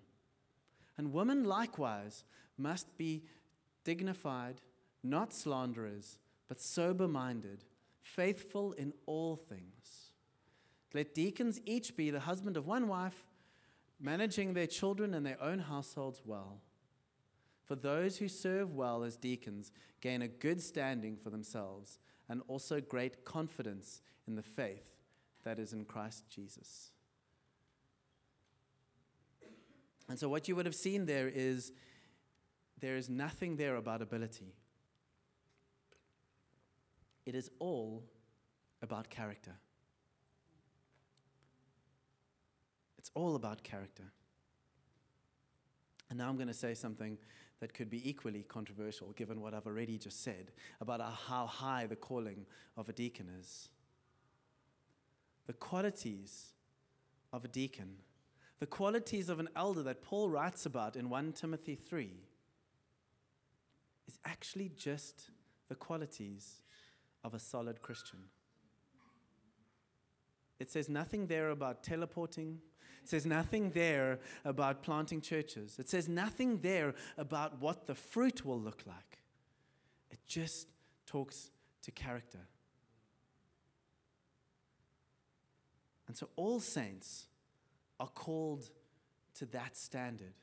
[0.96, 2.22] And women likewise
[2.56, 3.24] must be
[3.82, 4.60] dignified,
[5.02, 7.64] not slanderers, but sober minded
[8.14, 10.12] faithful in all things.
[10.92, 13.26] Let deacons each be the husband of one wife,
[14.00, 16.60] managing their children and their own households well.
[17.64, 19.70] For those who serve well as deacons
[20.00, 24.90] gain a good standing for themselves and also great confidence in the faith
[25.44, 26.90] that is in Christ Jesus.
[30.08, 31.72] And so, what you would have seen there is
[32.80, 34.54] there is nothing there about ability.
[37.26, 38.04] It is all
[38.82, 39.52] about character.
[42.98, 44.04] It's all about character.
[46.08, 47.18] And now I'm going to say something
[47.60, 51.96] that could be equally controversial given what I've already just said about how high the
[51.96, 53.68] calling of a deacon is.
[55.46, 56.52] The qualities
[57.32, 57.96] of a deacon,
[58.58, 62.10] the qualities of an elder that Paul writes about in 1 Timothy 3,
[64.08, 65.30] is actually just
[65.68, 66.62] the qualities
[67.24, 68.18] of a solid Christian.
[70.58, 72.60] It says nothing there about teleporting.
[73.02, 75.78] It says nothing there about planting churches.
[75.78, 79.22] It says nothing there about what the fruit will look like.
[80.10, 80.68] It just
[81.06, 81.50] talks
[81.82, 82.46] to character.
[86.06, 87.26] And so all saints
[87.98, 88.68] are called
[89.36, 90.34] to that standard.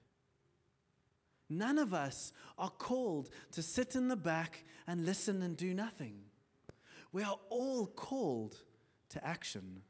[1.50, 6.27] None of us are called to sit in the back and listen and do nothing.
[7.12, 8.58] We are all called
[9.10, 9.82] to action.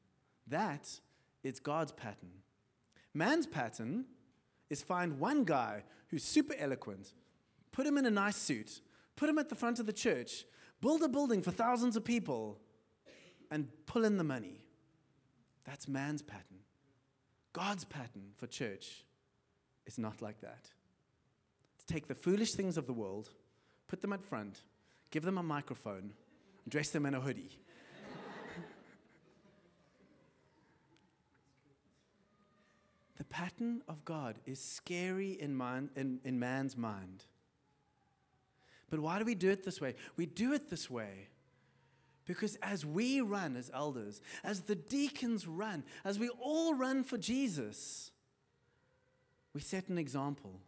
[0.47, 0.99] That
[1.43, 2.31] is God's pattern.
[3.13, 4.05] Man's pattern
[4.69, 7.13] is find one guy who's super eloquent,
[7.71, 8.81] put him in a nice suit,
[9.15, 10.45] put him at the front of the church,
[10.81, 12.59] build a building for thousands of people,
[13.49, 14.61] and pull in the money.
[15.65, 16.59] That's man's pattern.
[17.53, 19.03] God's pattern for church
[19.85, 20.69] is not like that.
[21.75, 23.31] It's take the foolish things of the world,
[23.87, 24.61] put them at front,
[25.11, 26.13] give them a microphone,
[26.67, 27.59] dress them in a hoodie.
[33.17, 37.25] the pattern of God is scary in, mind, in, in man's mind.
[38.89, 39.95] But why do we do it this way?
[40.15, 41.27] We do it this way
[42.27, 47.17] because as we run as elders, as the deacons run, as we all run for
[47.17, 48.11] Jesus,
[49.53, 50.59] we set an example.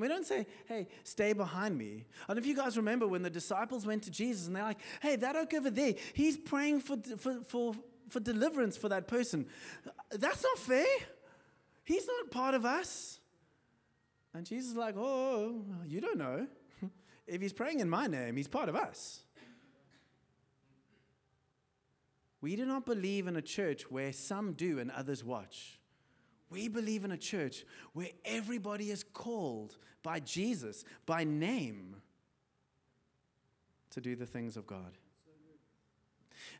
[0.00, 2.06] And we don't say, hey, stay behind me.
[2.22, 4.62] I don't know if you guys remember when the disciples went to Jesus and they're
[4.62, 7.74] like, hey, that oak over there, he's praying for, for, for,
[8.08, 9.44] for deliverance for that person.
[10.10, 10.86] That's not fair.
[11.84, 13.20] He's not part of us.
[14.32, 16.46] And Jesus is like, oh, you don't know.
[17.26, 19.20] if he's praying in my name, he's part of us.
[22.40, 25.78] We do not believe in a church where some do and others watch.
[26.50, 31.96] We believe in a church where everybody is called by Jesus, by name,
[33.90, 34.98] to do the things of God.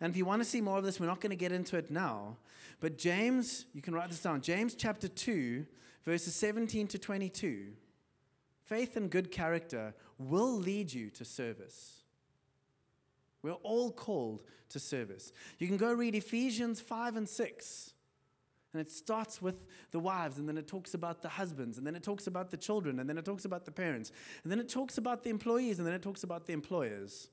[0.00, 1.76] And if you want to see more of this, we're not going to get into
[1.76, 2.36] it now.
[2.80, 5.66] But James, you can write this down James chapter 2,
[6.04, 7.66] verses 17 to 22.
[8.64, 12.02] Faith and good character will lead you to service.
[13.42, 15.32] We're all called to service.
[15.58, 17.94] You can go read Ephesians 5 and 6.
[18.72, 21.96] And it starts with the wives, and then it talks about the husbands, and then
[21.96, 24.12] it talks about the children, and then it talks about the parents,
[24.44, 27.28] and then it talks about the employees, and then it talks about the employers.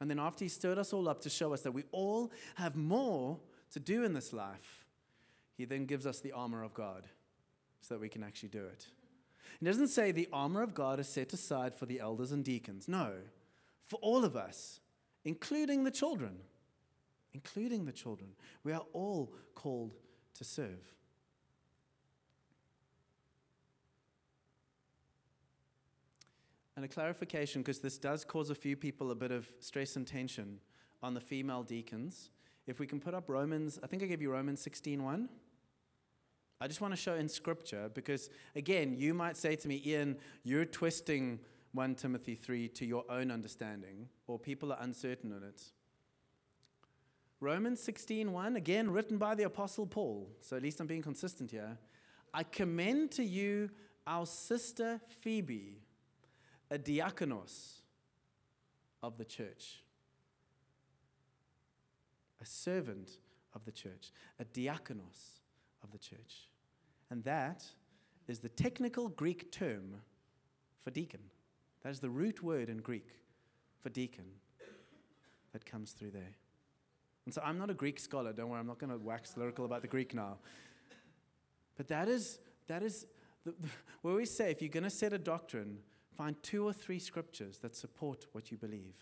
[0.00, 2.76] And then after he stirred us all up to show us that we all have
[2.76, 3.38] more
[3.72, 4.84] to do in this life,
[5.56, 7.04] he then gives us the armor of God
[7.80, 8.86] so that we can actually do it.
[9.60, 12.88] He doesn't say the armor of God is set aside for the elders and deacons.
[12.88, 13.12] No,
[13.86, 14.80] for all of us,
[15.24, 16.38] including the children.
[17.32, 18.30] Including the children.
[18.64, 19.94] We are all called
[20.38, 20.94] to serve.
[26.76, 30.06] And a clarification, because this does cause a few people a bit of stress and
[30.06, 30.60] tension
[31.02, 32.30] on the female deacons.
[32.66, 35.28] If we can put up Romans, I think I gave you Romans 16:1.
[36.60, 40.18] I just want to show in scripture because again, you might say to me, Ian,
[40.42, 41.40] you're twisting
[41.72, 45.62] 1 Timothy 3 to your own understanding, or people are uncertain on it.
[47.40, 50.34] Romans 16:1 again written by the apostle Paul.
[50.40, 51.78] So at least I'm being consistent here.
[52.32, 53.70] I commend to you
[54.06, 55.82] our sister Phoebe,
[56.70, 57.82] a diakonos
[59.02, 59.82] of the church.
[62.40, 63.18] A servant
[63.54, 65.40] of the church, a diakonos
[65.82, 66.48] of the church.
[67.10, 67.64] And that
[68.28, 70.02] is the technical Greek term
[70.82, 71.30] for deacon.
[71.82, 73.08] That is the root word in Greek
[73.80, 74.40] for deacon
[75.52, 76.34] that comes through there.
[77.26, 79.64] And so I'm not a Greek scholar, don't worry, I'm not going to wax lyrical
[79.64, 80.38] about the Greek now.
[81.76, 83.04] But that is, that is
[83.44, 83.68] the, the,
[84.02, 85.78] we always say if you're going to set a doctrine,
[86.16, 88.94] find two or three scriptures that support what you believe.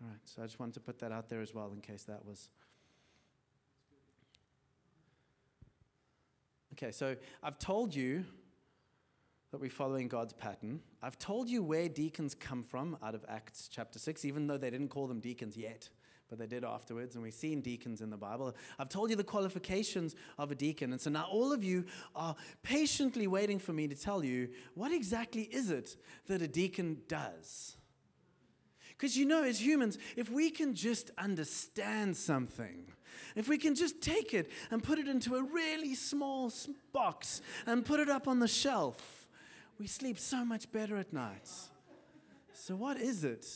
[0.00, 2.04] All right, so I just wanted to put that out there as well in case
[2.04, 2.48] that was.
[6.74, 8.24] Okay, so I've told you
[9.50, 10.80] that we're following God's pattern.
[11.02, 14.70] I've told you where deacons come from out of Acts chapter 6, even though they
[14.70, 15.88] didn't call them deacons yet
[16.30, 18.54] but they did afterwards, and we've seen deacons in the Bible.
[18.78, 22.36] I've told you the qualifications of a deacon, and so now all of you are
[22.62, 25.96] patiently waiting for me to tell you what exactly is it
[26.28, 27.76] that a deacon does.
[28.90, 32.92] Because you know, as humans, if we can just understand something,
[33.34, 36.52] if we can just take it and put it into a really small
[36.92, 39.26] box and put it up on the shelf,
[39.78, 41.48] we sleep so much better at night.
[42.52, 43.46] So, what is it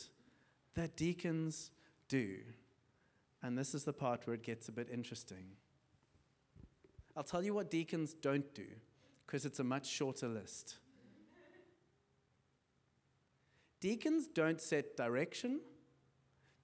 [0.74, 1.70] that deacons
[2.08, 2.38] do?
[3.44, 5.44] And this is the part where it gets a bit interesting.
[7.14, 8.64] I'll tell you what deacons don't do,
[9.26, 10.76] because it's a much shorter list.
[13.80, 15.61] Deacons don't set direction,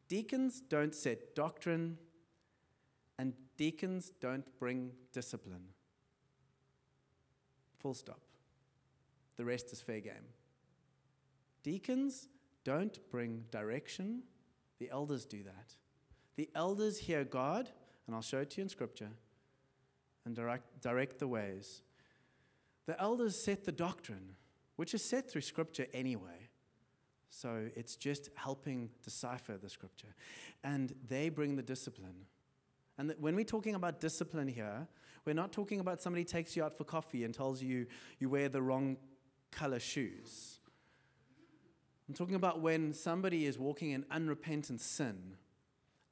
[0.08, 1.98] deacons don't set doctrine,
[3.18, 5.66] and deacons don't bring discipline.
[7.80, 8.22] Full stop.
[9.36, 10.32] The rest is fair game.
[11.62, 12.28] Deacons
[12.64, 14.22] don't bring direction,
[14.78, 15.74] the elders do that.
[16.40, 17.68] The elders hear God,
[18.06, 19.10] and I'll show it to you in Scripture,
[20.24, 21.82] and direct, direct the ways.
[22.86, 24.36] The elders set the doctrine,
[24.76, 26.48] which is set through Scripture anyway.
[27.28, 30.14] So it's just helping decipher the Scripture.
[30.64, 32.24] And they bring the discipline.
[32.96, 34.88] And when we're talking about discipline here,
[35.26, 37.86] we're not talking about somebody takes you out for coffee and tells you
[38.18, 38.96] you wear the wrong
[39.50, 40.58] color shoes.
[42.08, 45.36] I'm talking about when somebody is walking in unrepentant sin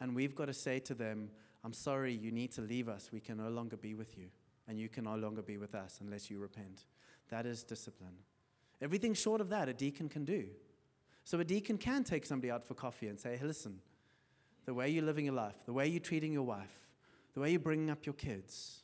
[0.01, 1.30] and we've got to say to them,
[1.64, 3.11] I'm sorry, you need to leave us.
[3.12, 4.26] We can no longer be with you.
[4.68, 6.84] And you can no longer be with us unless you repent.
[7.30, 8.16] That is discipline.
[8.80, 10.44] Everything short of that, a deacon can do.
[11.24, 13.80] So a deacon can take somebody out for coffee and say, hey, listen,
[14.66, 16.88] the way you're living your life, the way you're treating your wife,
[17.34, 18.82] the way you're bringing up your kids,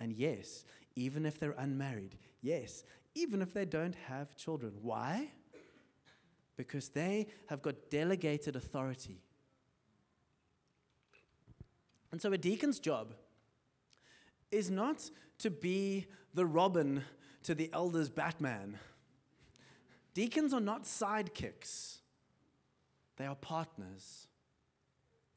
[0.00, 0.64] and yes,
[0.96, 4.72] even if they're unmarried, yes, even if they don't have children.
[4.82, 5.28] Why?
[6.56, 9.22] Because they have got delegated authority.
[12.12, 13.14] And so a deacon's job
[14.50, 17.02] is not to be the Robin
[17.42, 18.78] to the elder's Batman.
[20.14, 21.98] Deacons are not sidekicks,
[23.16, 24.28] they are partners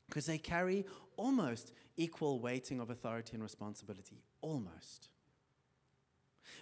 [0.07, 0.85] because they carry
[1.17, 4.21] almost equal weighting of authority and responsibility.
[4.41, 5.09] Almost.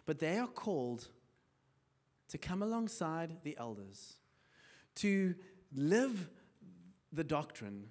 [0.06, 1.08] But they are called
[2.30, 4.16] to come alongside the elders,
[4.96, 5.36] to
[5.76, 6.30] live
[7.12, 7.90] the doctrine,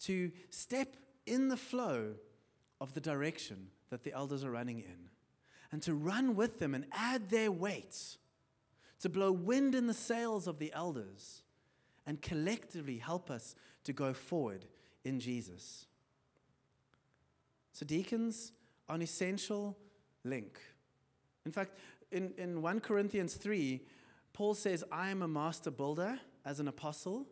[0.00, 0.96] to step
[1.26, 2.14] in the flow
[2.80, 5.10] of the direction that the elders are running in,
[5.72, 8.16] and to run with them and add their weight,
[9.00, 11.42] to blow wind in the sails of the elders,
[12.06, 14.64] and collectively help us to go forward
[15.04, 15.86] in Jesus.
[17.72, 18.52] So, deacons
[18.88, 19.76] are an essential
[20.24, 20.58] link.
[21.46, 21.78] In fact,
[22.10, 23.80] in, in 1 Corinthians 3,
[24.32, 27.26] Paul says, I am a master builder as an apostle.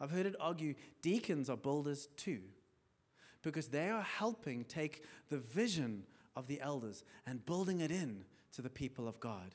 [0.00, 2.40] I've heard it argue deacons are builders too,
[3.42, 8.62] because they are helping take the vision of the elders and building it in to
[8.62, 9.54] the people of God.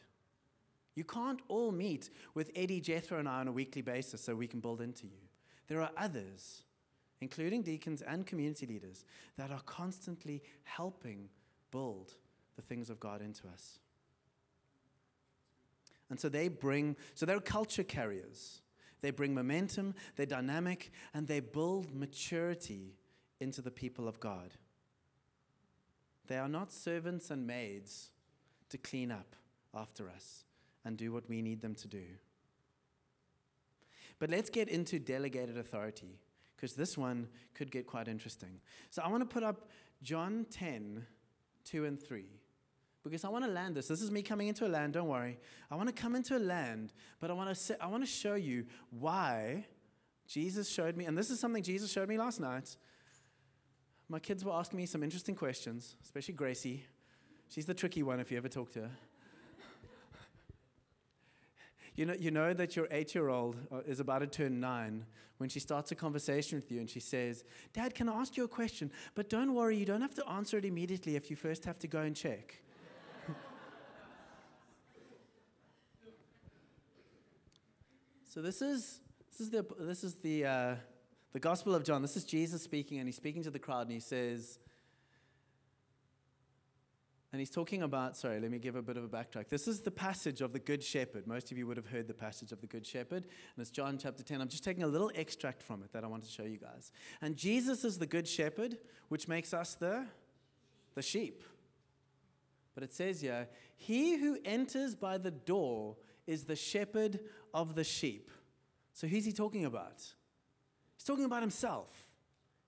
[0.95, 4.47] You can't all meet with Eddie, Jethro, and I on a weekly basis so we
[4.47, 5.19] can build into you.
[5.67, 6.63] There are others,
[7.21, 9.05] including deacons and community leaders,
[9.37, 11.29] that are constantly helping
[11.71, 12.15] build
[12.55, 13.79] the things of God into us.
[16.09, 18.61] And so they bring, so they're culture carriers.
[19.01, 22.97] They bring momentum, they're dynamic, and they build maturity
[23.39, 24.53] into the people of God.
[26.27, 28.11] They are not servants and maids
[28.69, 29.35] to clean up
[29.73, 30.45] after us
[30.85, 32.03] and do what we need them to do.
[34.19, 36.19] But let's get into delegated authority,
[36.55, 38.61] because this one could get quite interesting.
[38.91, 39.67] So I want to put up
[40.03, 41.05] John 10,
[41.65, 42.25] 2 and 3
[43.03, 43.87] because I want to land this.
[43.87, 45.39] This is me coming into a land, don't worry.
[45.69, 48.09] I want to come into a land, but I want to say, I want to
[48.09, 49.65] show you why
[50.27, 52.75] Jesus showed me, and this is something Jesus showed me last night.
[54.07, 56.85] My kids were asking me some interesting questions, especially Gracie.
[57.49, 58.91] She's the tricky one if you ever talk to her.
[61.93, 65.05] You know, you know that your eight year old uh, is about to turn nine
[65.39, 67.43] when she starts a conversation with you and she says,
[67.73, 68.89] Dad, can I ask you a question?
[69.13, 71.87] But don't worry, you don't have to answer it immediately if you first have to
[71.87, 72.61] go and check.
[78.33, 80.75] So this is, this is the, this is the, uh,
[81.33, 82.01] the Gospel of John.
[82.01, 84.57] This is Jesus speaking, and he's speaking to the crowd, and he says,
[87.33, 89.49] and he's talking about, sorry, let me give a bit of a backtrack.
[89.49, 91.27] This is the passage of the Good Shepherd.
[91.27, 93.97] Most of you would have heard the passage of the Good Shepherd, and it's John
[93.97, 94.39] chapter 10.
[94.39, 96.93] I'm just taking a little extract from it that I want to show you guys.
[97.21, 98.77] And Jesus is the Good Shepherd,
[99.09, 100.05] which makes us the,
[100.95, 101.43] the sheep.
[102.75, 107.19] But it says here, He who enters by the door is the shepherd
[107.53, 108.29] of the sheep.
[108.93, 110.01] So who's he talking about?
[110.95, 112.07] He's talking about himself.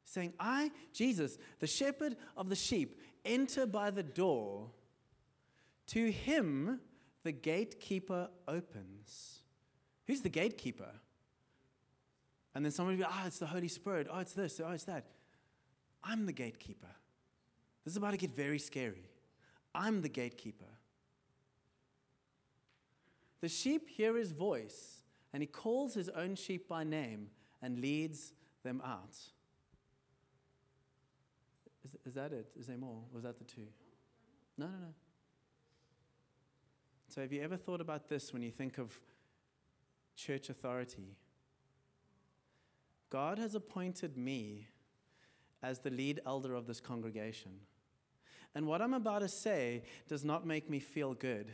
[0.04, 4.72] He's saying, I, Jesus, the shepherd of the sheep, enter by the door.
[5.88, 6.80] To him,
[7.24, 9.40] the gatekeeper opens.
[10.08, 10.90] Who's the gatekeeper?
[12.56, 14.08] And then somebody will be, ah, oh, it's the Holy Spirit.
[14.10, 14.62] Oh, it's this.
[14.64, 15.06] Oh, it's that.
[16.04, 16.88] I'm the gatekeeper.
[17.84, 19.10] This is about to get very scary.
[19.74, 20.66] I'm the gatekeeper.
[23.44, 27.28] The sheep hear his voice, and he calls his own sheep by name
[27.62, 28.32] and leads
[28.64, 29.18] them out.
[31.84, 32.48] Is, is that it?
[32.58, 33.02] Is there more?
[33.12, 33.68] Was that the two?
[34.58, 34.94] No, no, no.
[37.10, 38.98] So, have you ever thought about this when you think of
[40.16, 41.18] church authority?
[43.10, 44.68] God has appointed me
[45.62, 47.60] as the lead elder of this congregation.
[48.56, 51.52] And what I'm about to say does not make me feel good,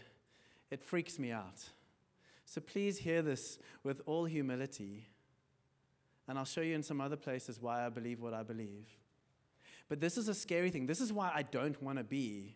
[0.69, 1.63] it freaks me out.
[2.49, 5.05] So please hear this with all humility.
[6.27, 8.87] And I'll show you in some other places why I believe what I believe.
[9.87, 10.87] But this is a scary thing.
[10.87, 12.55] This is why I don't want to be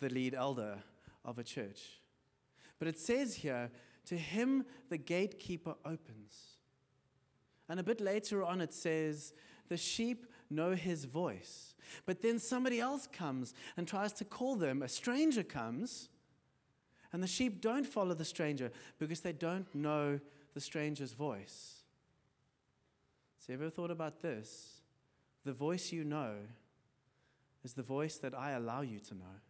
[0.00, 0.78] the lead elder
[1.24, 2.00] of a church.
[2.80, 3.70] But it says here,
[4.06, 6.56] to him the gatekeeper opens.
[7.68, 9.32] And a bit later on, it says,
[9.68, 11.76] the sheep know his voice.
[12.04, 14.82] But then somebody else comes and tries to call them.
[14.82, 16.08] A stranger comes,
[17.16, 20.20] and the sheep don't follow the stranger because they don't know
[20.52, 21.76] the stranger's voice.
[23.38, 24.82] So, have you ever thought about this?
[25.42, 26.34] The voice you know
[27.64, 29.40] is the voice that I allow you to know.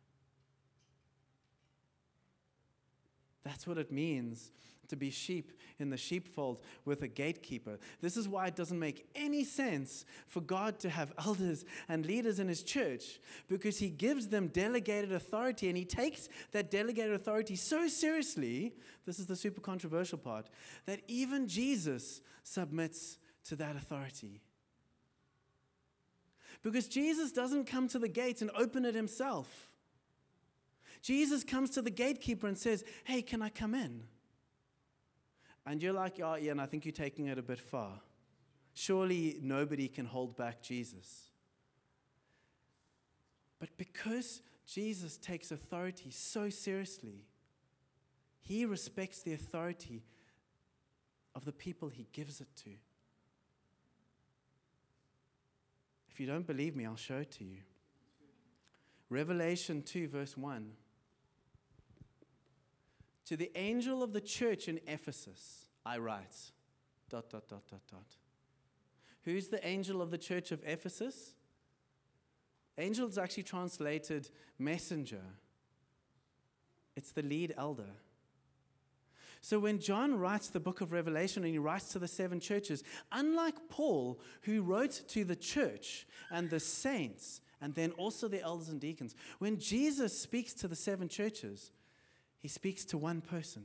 [3.42, 4.52] That's what it means
[4.88, 7.78] to be sheep in the sheepfold with a gatekeeper.
[8.00, 12.38] This is why it doesn't make any sense for God to have elders and leaders
[12.38, 17.56] in his church because he gives them delegated authority and he takes that delegated authority
[17.56, 18.74] so seriously.
[19.04, 20.48] This is the super controversial part
[20.86, 23.18] that even Jesus submits
[23.48, 24.40] to that authority.
[26.62, 29.68] Because Jesus doesn't come to the gate and open it himself.
[31.02, 34.02] Jesus comes to the gatekeeper and says, Hey, can I come in?
[35.66, 38.00] And you're like, Oh, and I think you're taking it a bit far.
[38.72, 41.30] Surely nobody can hold back Jesus.
[43.58, 47.24] But because Jesus takes authority so seriously,
[48.40, 50.04] he respects the authority
[51.34, 52.70] of the people he gives it to.
[56.10, 57.58] If you don't believe me, I'll show it to you.
[59.10, 60.70] Revelation 2, verse 1.
[63.26, 66.52] To the angel of the church in Ephesus, I write,
[67.10, 68.16] dot, dot, dot, dot, dot.
[69.24, 71.34] Who's the angel of the church of Ephesus?
[72.78, 75.22] Angel is actually translated messenger.
[76.94, 77.90] It's the lead elder.
[79.40, 82.84] So when John writes the book of Revelation and he writes to the seven churches,
[83.12, 88.68] unlike Paul, who wrote to the church and the saints and then also the elders
[88.68, 91.70] and deacons, when Jesus speaks to the seven churches,
[92.46, 93.64] he speaks to one person.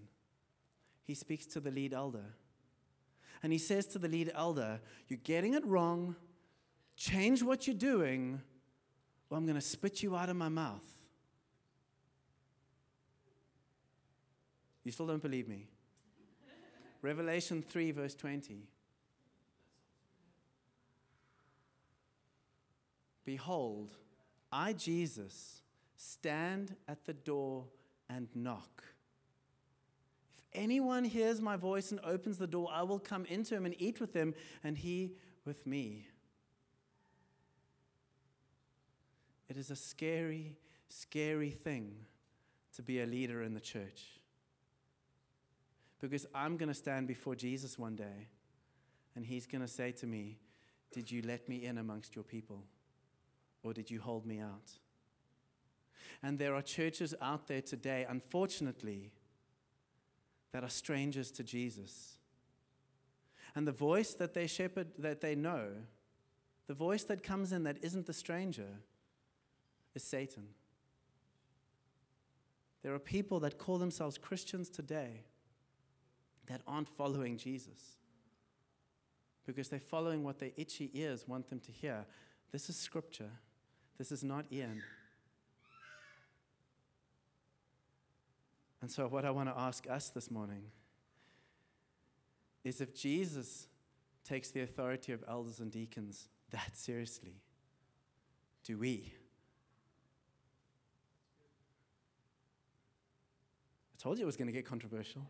[1.03, 2.33] He speaks to the lead elder.
[3.43, 6.15] And he says to the lead elder, You're getting it wrong.
[6.97, 8.41] Change what you're doing,
[9.29, 10.83] or I'm going to spit you out of my mouth.
[14.83, 15.67] You still don't believe me?
[17.03, 18.63] Revelation 3, verse 20.
[23.25, 23.91] Behold,
[24.51, 25.61] I, Jesus,
[25.95, 27.65] stand at the door
[28.15, 28.83] and knock.
[30.37, 33.75] If anyone hears my voice and opens the door, I will come into him and
[33.79, 34.33] eat with him,
[34.63, 35.13] and he
[35.45, 36.07] with me.
[39.49, 40.57] It is a scary,
[40.89, 41.95] scary thing
[42.75, 44.19] to be a leader in the church.
[45.99, 48.29] Because I'm going to stand before Jesus one day,
[49.15, 50.39] and he's going to say to me,
[50.91, 52.63] Did you let me in amongst your people?
[53.63, 54.71] Or did you hold me out?
[56.23, 59.11] And there are churches out there today, unfortunately,
[60.51, 62.17] that are strangers to Jesus.
[63.55, 65.67] And the voice that they shepherd, that they know,
[66.67, 68.79] the voice that comes in that isn't the stranger,
[69.93, 70.47] is Satan.
[72.81, 75.25] There are people that call themselves Christians today
[76.47, 77.97] that aren't following Jesus
[79.45, 82.05] because they're following what their itchy ears want them to hear.
[82.51, 83.31] This is scripture.
[83.97, 84.81] This is not Ian.
[88.81, 90.63] And so, what I want to ask us this morning
[92.63, 93.67] is if Jesus
[94.23, 97.41] takes the authority of elders and deacons that seriously,
[98.63, 99.13] do we?
[103.93, 105.21] I told you it was going to get controversial.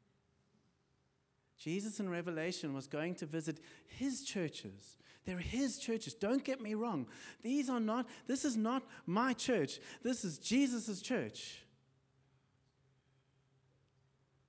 [1.58, 4.96] Jesus in Revelation was going to visit his churches.
[5.26, 6.14] They're his churches.
[6.14, 7.06] Don't get me wrong.
[7.42, 9.78] These are not, this is not my church.
[10.02, 11.62] This is Jesus' church.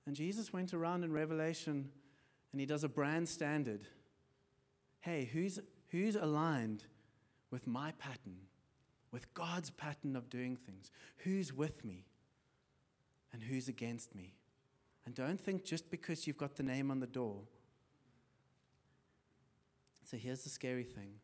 [0.06, 1.90] And Jesus went around in Revelation
[2.50, 3.86] and he does a brand standard.
[5.00, 6.84] Hey, who's, who's aligned
[7.50, 8.38] with my pattern,
[9.10, 10.90] with God's pattern of doing things?
[11.18, 12.04] Who's with me
[13.32, 14.34] and who's against me?
[15.04, 17.40] And don't think just because you've got the name on the door.
[20.04, 21.14] So here's the scary thing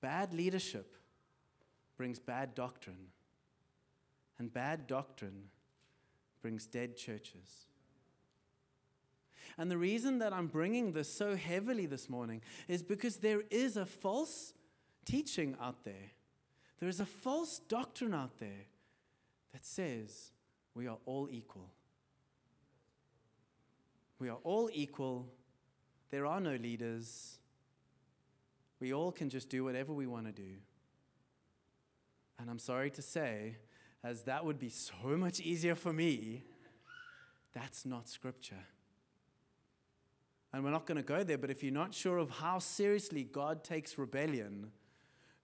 [0.00, 0.96] bad leadership
[1.96, 3.08] brings bad doctrine,
[4.38, 5.44] and bad doctrine
[6.42, 7.66] brings dead churches.
[9.58, 13.76] And the reason that I'm bringing this so heavily this morning is because there is
[13.76, 14.52] a false
[15.04, 16.12] teaching out there.
[16.78, 18.66] There is a false doctrine out there
[19.52, 20.32] that says
[20.74, 21.70] we are all equal.
[24.18, 25.26] We are all equal.
[26.10, 27.38] There are no leaders.
[28.80, 30.56] We all can just do whatever we want to do.
[32.38, 33.56] And I'm sorry to say,
[34.04, 36.44] as that would be so much easier for me,
[37.54, 38.64] that's not scripture.
[40.52, 43.24] And we're not going to go there, but if you're not sure of how seriously
[43.24, 44.70] God takes rebellion,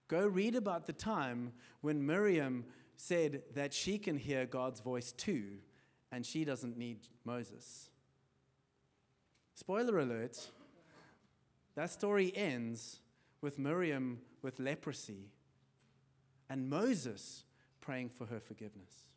[0.07, 5.57] go read about the time when Miriam said that she can hear God's voice too,
[6.11, 7.89] and she doesn't need Moses.
[9.55, 10.49] Spoiler alert
[11.75, 12.99] that story ends
[13.41, 15.31] with Miriam with leprosy
[16.49, 17.43] and Moses
[17.81, 19.07] praying for her forgiveness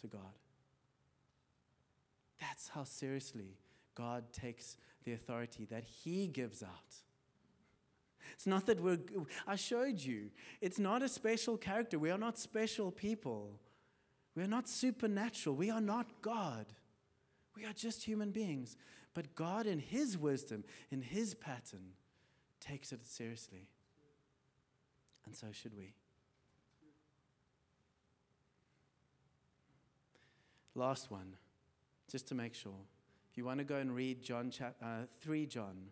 [0.00, 0.38] to God.
[2.40, 3.56] That's how seriously
[3.94, 6.96] God takes the authority that He gives out.
[8.32, 8.98] It's not that we're,
[9.46, 10.30] I showed you,
[10.60, 11.98] it's not a special character.
[11.98, 13.60] We are not special people.
[14.34, 15.54] We are not supernatural.
[15.54, 16.66] We are not God.
[17.56, 18.76] We are just human beings.
[19.14, 21.92] But God, in His wisdom, in His pattern,
[22.60, 23.68] takes it seriously.
[25.24, 25.94] And so should we.
[30.74, 31.36] Last one,
[32.10, 32.72] just to make sure.
[33.34, 35.88] If you want to go and read John chap- uh, 3 John,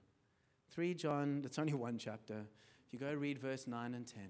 [0.71, 2.47] 3 John, it's only one chapter.
[2.87, 4.23] If you go read verse 9 and 10.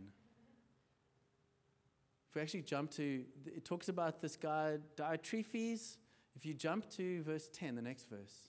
[2.30, 5.98] If we actually jump to, it talks about this guy, Diotrephes.
[6.34, 8.48] If you jump to verse 10, the next verse,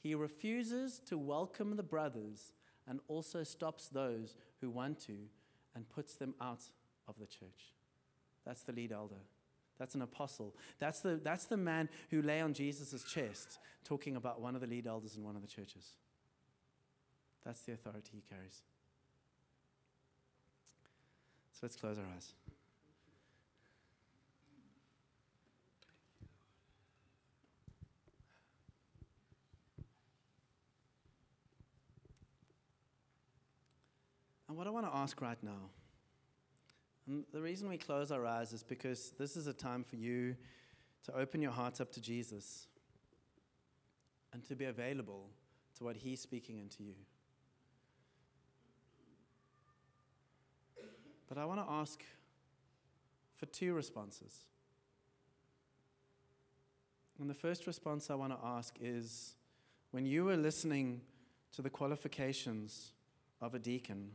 [0.00, 2.52] he refuses to welcome the brothers
[2.86, 5.16] and also stops those who want to
[5.74, 6.62] and puts them out
[7.08, 7.74] of the church.
[8.46, 9.24] That's the lead elder.
[9.78, 10.54] That's an apostle.
[10.78, 14.66] That's the, that's the man who lay on Jesus' chest talking about one of the
[14.66, 15.94] lead elders in one of the churches.
[17.44, 18.62] That's the authority he carries.
[21.52, 22.32] So let's close our eyes.
[34.48, 35.70] And what I want to ask right now,
[37.08, 40.36] and the reason we close our eyes is because this is a time for you
[41.04, 42.66] to open your hearts up to Jesus
[44.34, 45.30] and to be available
[45.78, 46.94] to what He's speaking into you.
[51.28, 52.02] But I want to ask
[53.36, 54.44] for two responses.
[57.18, 59.34] And the first response I want to ask is
[59.92, 61.00] when you were listening
[61.54, 62.92] to the qualifications
[63.40, 64.10] of a deacon,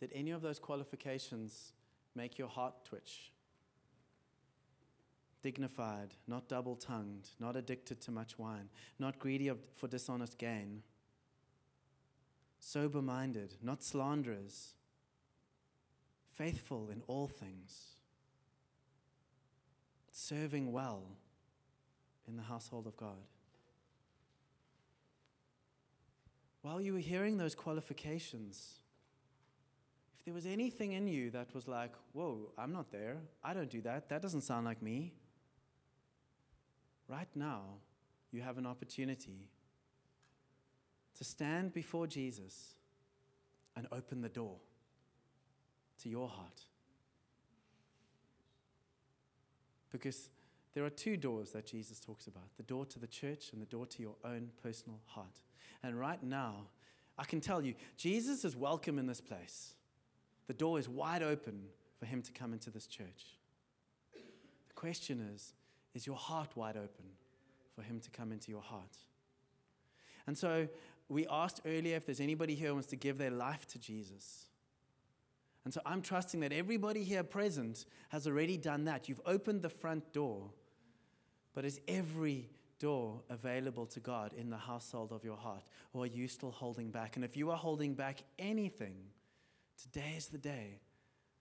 [0.00, 1.72] did any of those qualifications
[2.14, 3.32] make your heart twitch?
[5.42, 8.68] Dignified, not double tongued, not addicted to much wine,
[8.98, 10.82] not greedy for dishonest gain,
[12.60, 14.74] sober minded, not slanderers,
[16.32, 17.94] faithful in all things,
[20.10, 21.02] serving well
[22.26, 23.26] in the household of God.
[26.62, 28.87] While you were hearing those qualifications, if
[30.28, 33.80] there was anything in you that was like, whoa, I'm not there, I don't do
[33.80, 35.14] that, that doesn't sound like me,
[37.08, 37.62] right now
[38.30, 39.48] you have an opportunity
[41.16, 42.74] to stand before Jesus
[43.74, 44.56] and open the door
[46.02, 46.66] to your heart.
[49.90, 50.28] Because
[50.74, 53.66] there are two doors that Jesus talks about the door to the church and the
[53.66, 55.40] door to your own personal heart.
[55.82, 56.66] And right now,
[57.16, 59.72] I can tell you, Jesus is welcome in this place.
[60.48, 61.68] The door is wide open
[61.98, 63.36] for him to come into this church.
[64.12, 65.52] The question is
[65.94, 67.06] is your heart wide open
[67.74, 68.96] for him to come into your heart?
[70.26, 70.68] And so
[71.08, 74.46] we asked earlier if there's anybody here who wants to give their life to Jesus.
[75.64, 79.08] And so I'm trusting that everybody here present has already done that.
[79.08, 80.50] You've opened the front door.
[81.54, 85.64] But is every door available to God in the household of your heart?
[85.92, 87.16] Or are you still holding back?
[87.16, 88.94] And if you are holding back anything,
[89.80, 90.80] today is the day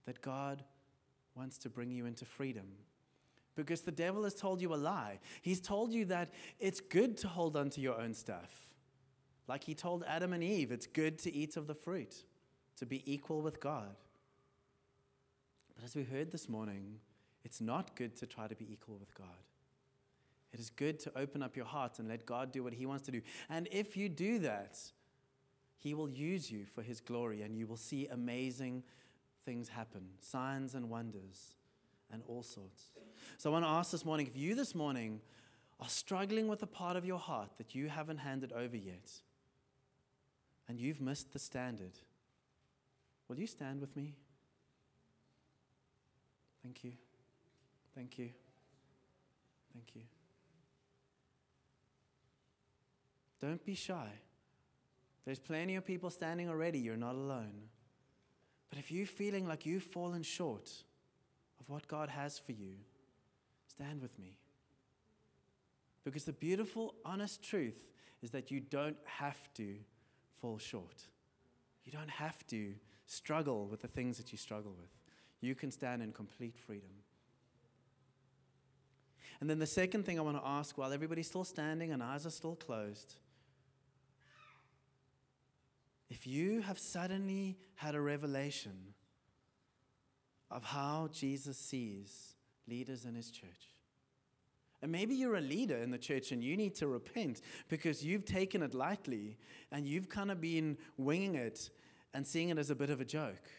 [0.05, 0.63] that God
[1.35, 2.67] wants to bring you into freedom.
[3.55, 5.19] Because the devil has told you a lie.
[5.41, 6.29] He's told you that
[6.59, 8.51] it's good to hold on to your own stuff.
[9.47, 12.23] Like he told Adam and Eve, it's good to eat of the fruit,
[12.77, 13.95] to be equal with God.
[15.75, 16.99] But as we heard this morning,
[17.43, 19.27] it's not good to try to be equal with God.
[20.53, 23.05] It is good to open up your heart and let God do what He wants
[23.05, 23.21] to do.
[23.49, 24.77] And if you do that,
[25.77, 28.83] He will use you for His glory and you will see amazing
[29.45, 31.55] things happen signs and wonders
[32.11, 32.91] and all sorts.
[33.37, 35.21] So I want to ask this morning if you this morning
[35.79, 39.11] are struggling with a part of your heart that you haven't handed over yet
[40.67, 41.93] and you've missed the standard,
[43.27, 44.15] will you stand with me?
[46.63, 46.93] Thank you.
[47.95, 48.29] Thank you.
[49.73, 50.01] Thank you.
[53.39, 54.09] Don't be shy.
[55.27, 56.79] There's plenty of people standing already.
[56.79, 57.63] You're not alone.
[58.69, 60.71] But if you're feeling like you've fallen short
[61.59, 62.75] of what God has for you,
[63.67, 64.37] stand with me.
[66.05, 67.75] Because the beautiful, honest truth
[68.21, 69.75] is that you don't have to
[70.39, 71.03] fall short.
[71.83, 72.75] You don't have to
[73.05, 74.91] struggle with the things that you struggle with.
[75.41, 77.03] You can stand in complete freedom.
[79.41, 82.25] And then the second thing I want to ask while everybody's still standing and eyes
[82.25, 83.15] are still closed
[86.09, 88.93] if you have suddenly had a revelation
[90.49, 92.35] of how Jesus sees
[92.67, 93.77] leaders in his church,
[94.81, 98.25] And maybe you're a leader in the church and you need to repent because you've
[98.25, 99.37] taken it lightly
[99.71, 101.69] and you've kind of been winging it
[102.13, 103.49] and seeing it as a bit of a joke.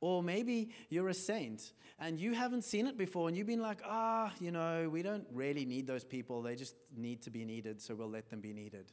[0.00, 3.80] Or maybe you're a saint and you haven't seen it before and you've been like,
[3.84, 6.42] ah, you know, we don't really need those people.
[6.42, 8.92] They just need to be needed, so we'll let them be needed.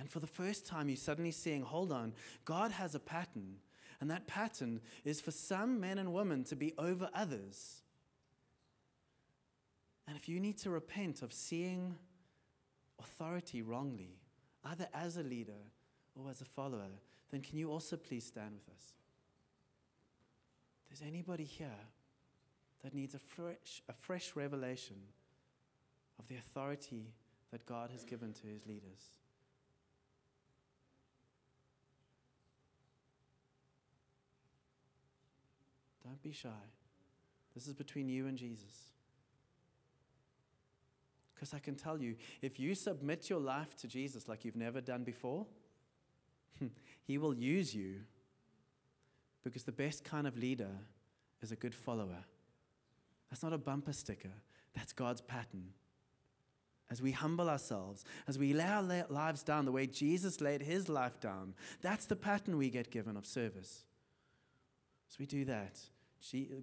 [0.00, 2.14] And for the first time, you're suddenly seeing, hold on,
[2.46, 3.56] God has a pattern.
[4.00, 7.82] And that pattern is for some men and women to be over others.
[10.08, 11.96] And if you need to repent of seeing
[12.98, 14.16] authority wrongly,
[14.64, 15.52] either as a leader
[16.14, 16.88] or as a follower,
[17.30, 18.94] then can you also please stand with us?
[20.88, 21.68] There's anybody here
[22.82, 24.96] that needs a fresh, a fresh revelation
[26.18, 27.12] of the authority
[27.50, 29.19] that God has given to his leaders.
[36.10, 36.48] Don't be shy.
[37.54, 38.90] This is between you and Jesus.
[41.32, 44.80] Because I can tell you, if you submit your life to Jesus like you've never
[44.80, 45.46] done before,
[47.04, 48.00] He will use you
[49.44, 50.72] because the best kind of leader
[51.42, 52.24] is a good follower.
[53.30, 54.32] That's not a bumper sticker,
[54.74, 55.68] that's God's pattern.
[56.90, 60.88] As we humble ourselves, as we lay our lives down the way Jesus laid his
[60.88, 63.84] life down, that's the pattern we get given of service.
[65.08, 65.78] As we do that,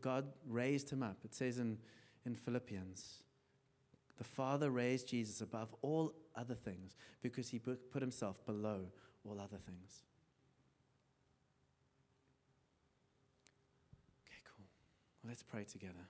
[0.01, 1.17] God raised him up.
[1.23, 1.77] It says in,
[2.25, 3.23] in Philippians,
[4.17, 8.85] the Father raised Jesus above all other things because he put himself below
[9.25, 10.03] all other things.
[14.25, 14.65] Okay, cool.
[15.23, 16.07] Well, let's pray together.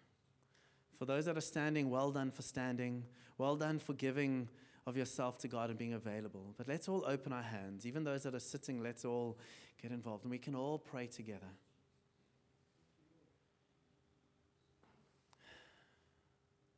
[0.97, 3.03] For those that are standing, well done for standing.
[3.37, 4.49] Well done for giving
[4.87, 6.53] of yourself to God and being available.
[6.57, 7.85] But let's all open our hands.
[7.85, 9.37] Even those that are sitting, let's all
[9.81, 11.47] get involved and we can all pray together.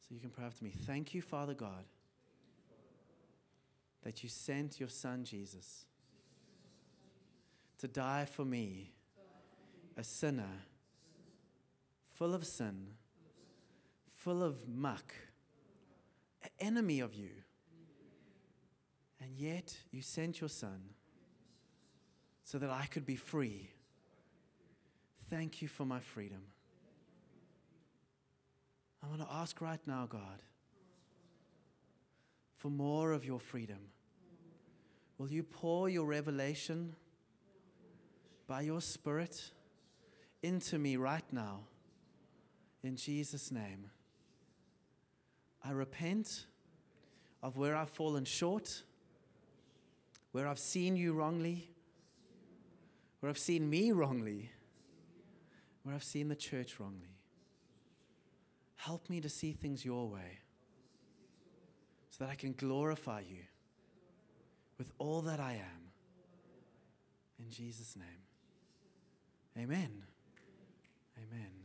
[0.10, 0.72] So you can pray after me.
[0.88, 1.86] Thank you, Father God,
[4.02, 5.86] that you sent your Son Jesus
[7.78, 8.92] to die for me,
[9.96, 10.66] a sinner,
[12.16, 12.88] full of sin,
[14.12, 15.14] full of muck,
[16.42, 17.30] an enemy of you.
[19.22, 20.82] And yet you sent your Son
[22.44, 23.70] so that I could be free.
[25.30, 26.42] Thank you for my freedom.
[29.04, 30.44] I want to ask right now, God,
[32.58, 33.80] for more of your freedom.
[35.18, 36.96] Will you pour your revelation
[38.48, 39.52] by your Spirit
[40.44, 41.62] into me right now?
[42.84, 43.90] In Jesus' name.
[45.64, 46.46] I repent
[47.44, 48.84] of where I've fallen short,
[50.32, 51.70] where I've seen you wrongly,
[53.20, 54.52] where I've seen me wrongly,
[55.84, 57.19] where I've seen the church wrongly.
[58.80, 60.40] Help me to see things your way
[62.10, 63.44] so that I can glorify you
[64.78, 65.92] with all that I am.
[67.38, 68.24] In Jesus' name.
[69.58, 70.04] Amen.
[71.18, 71.59] Amen.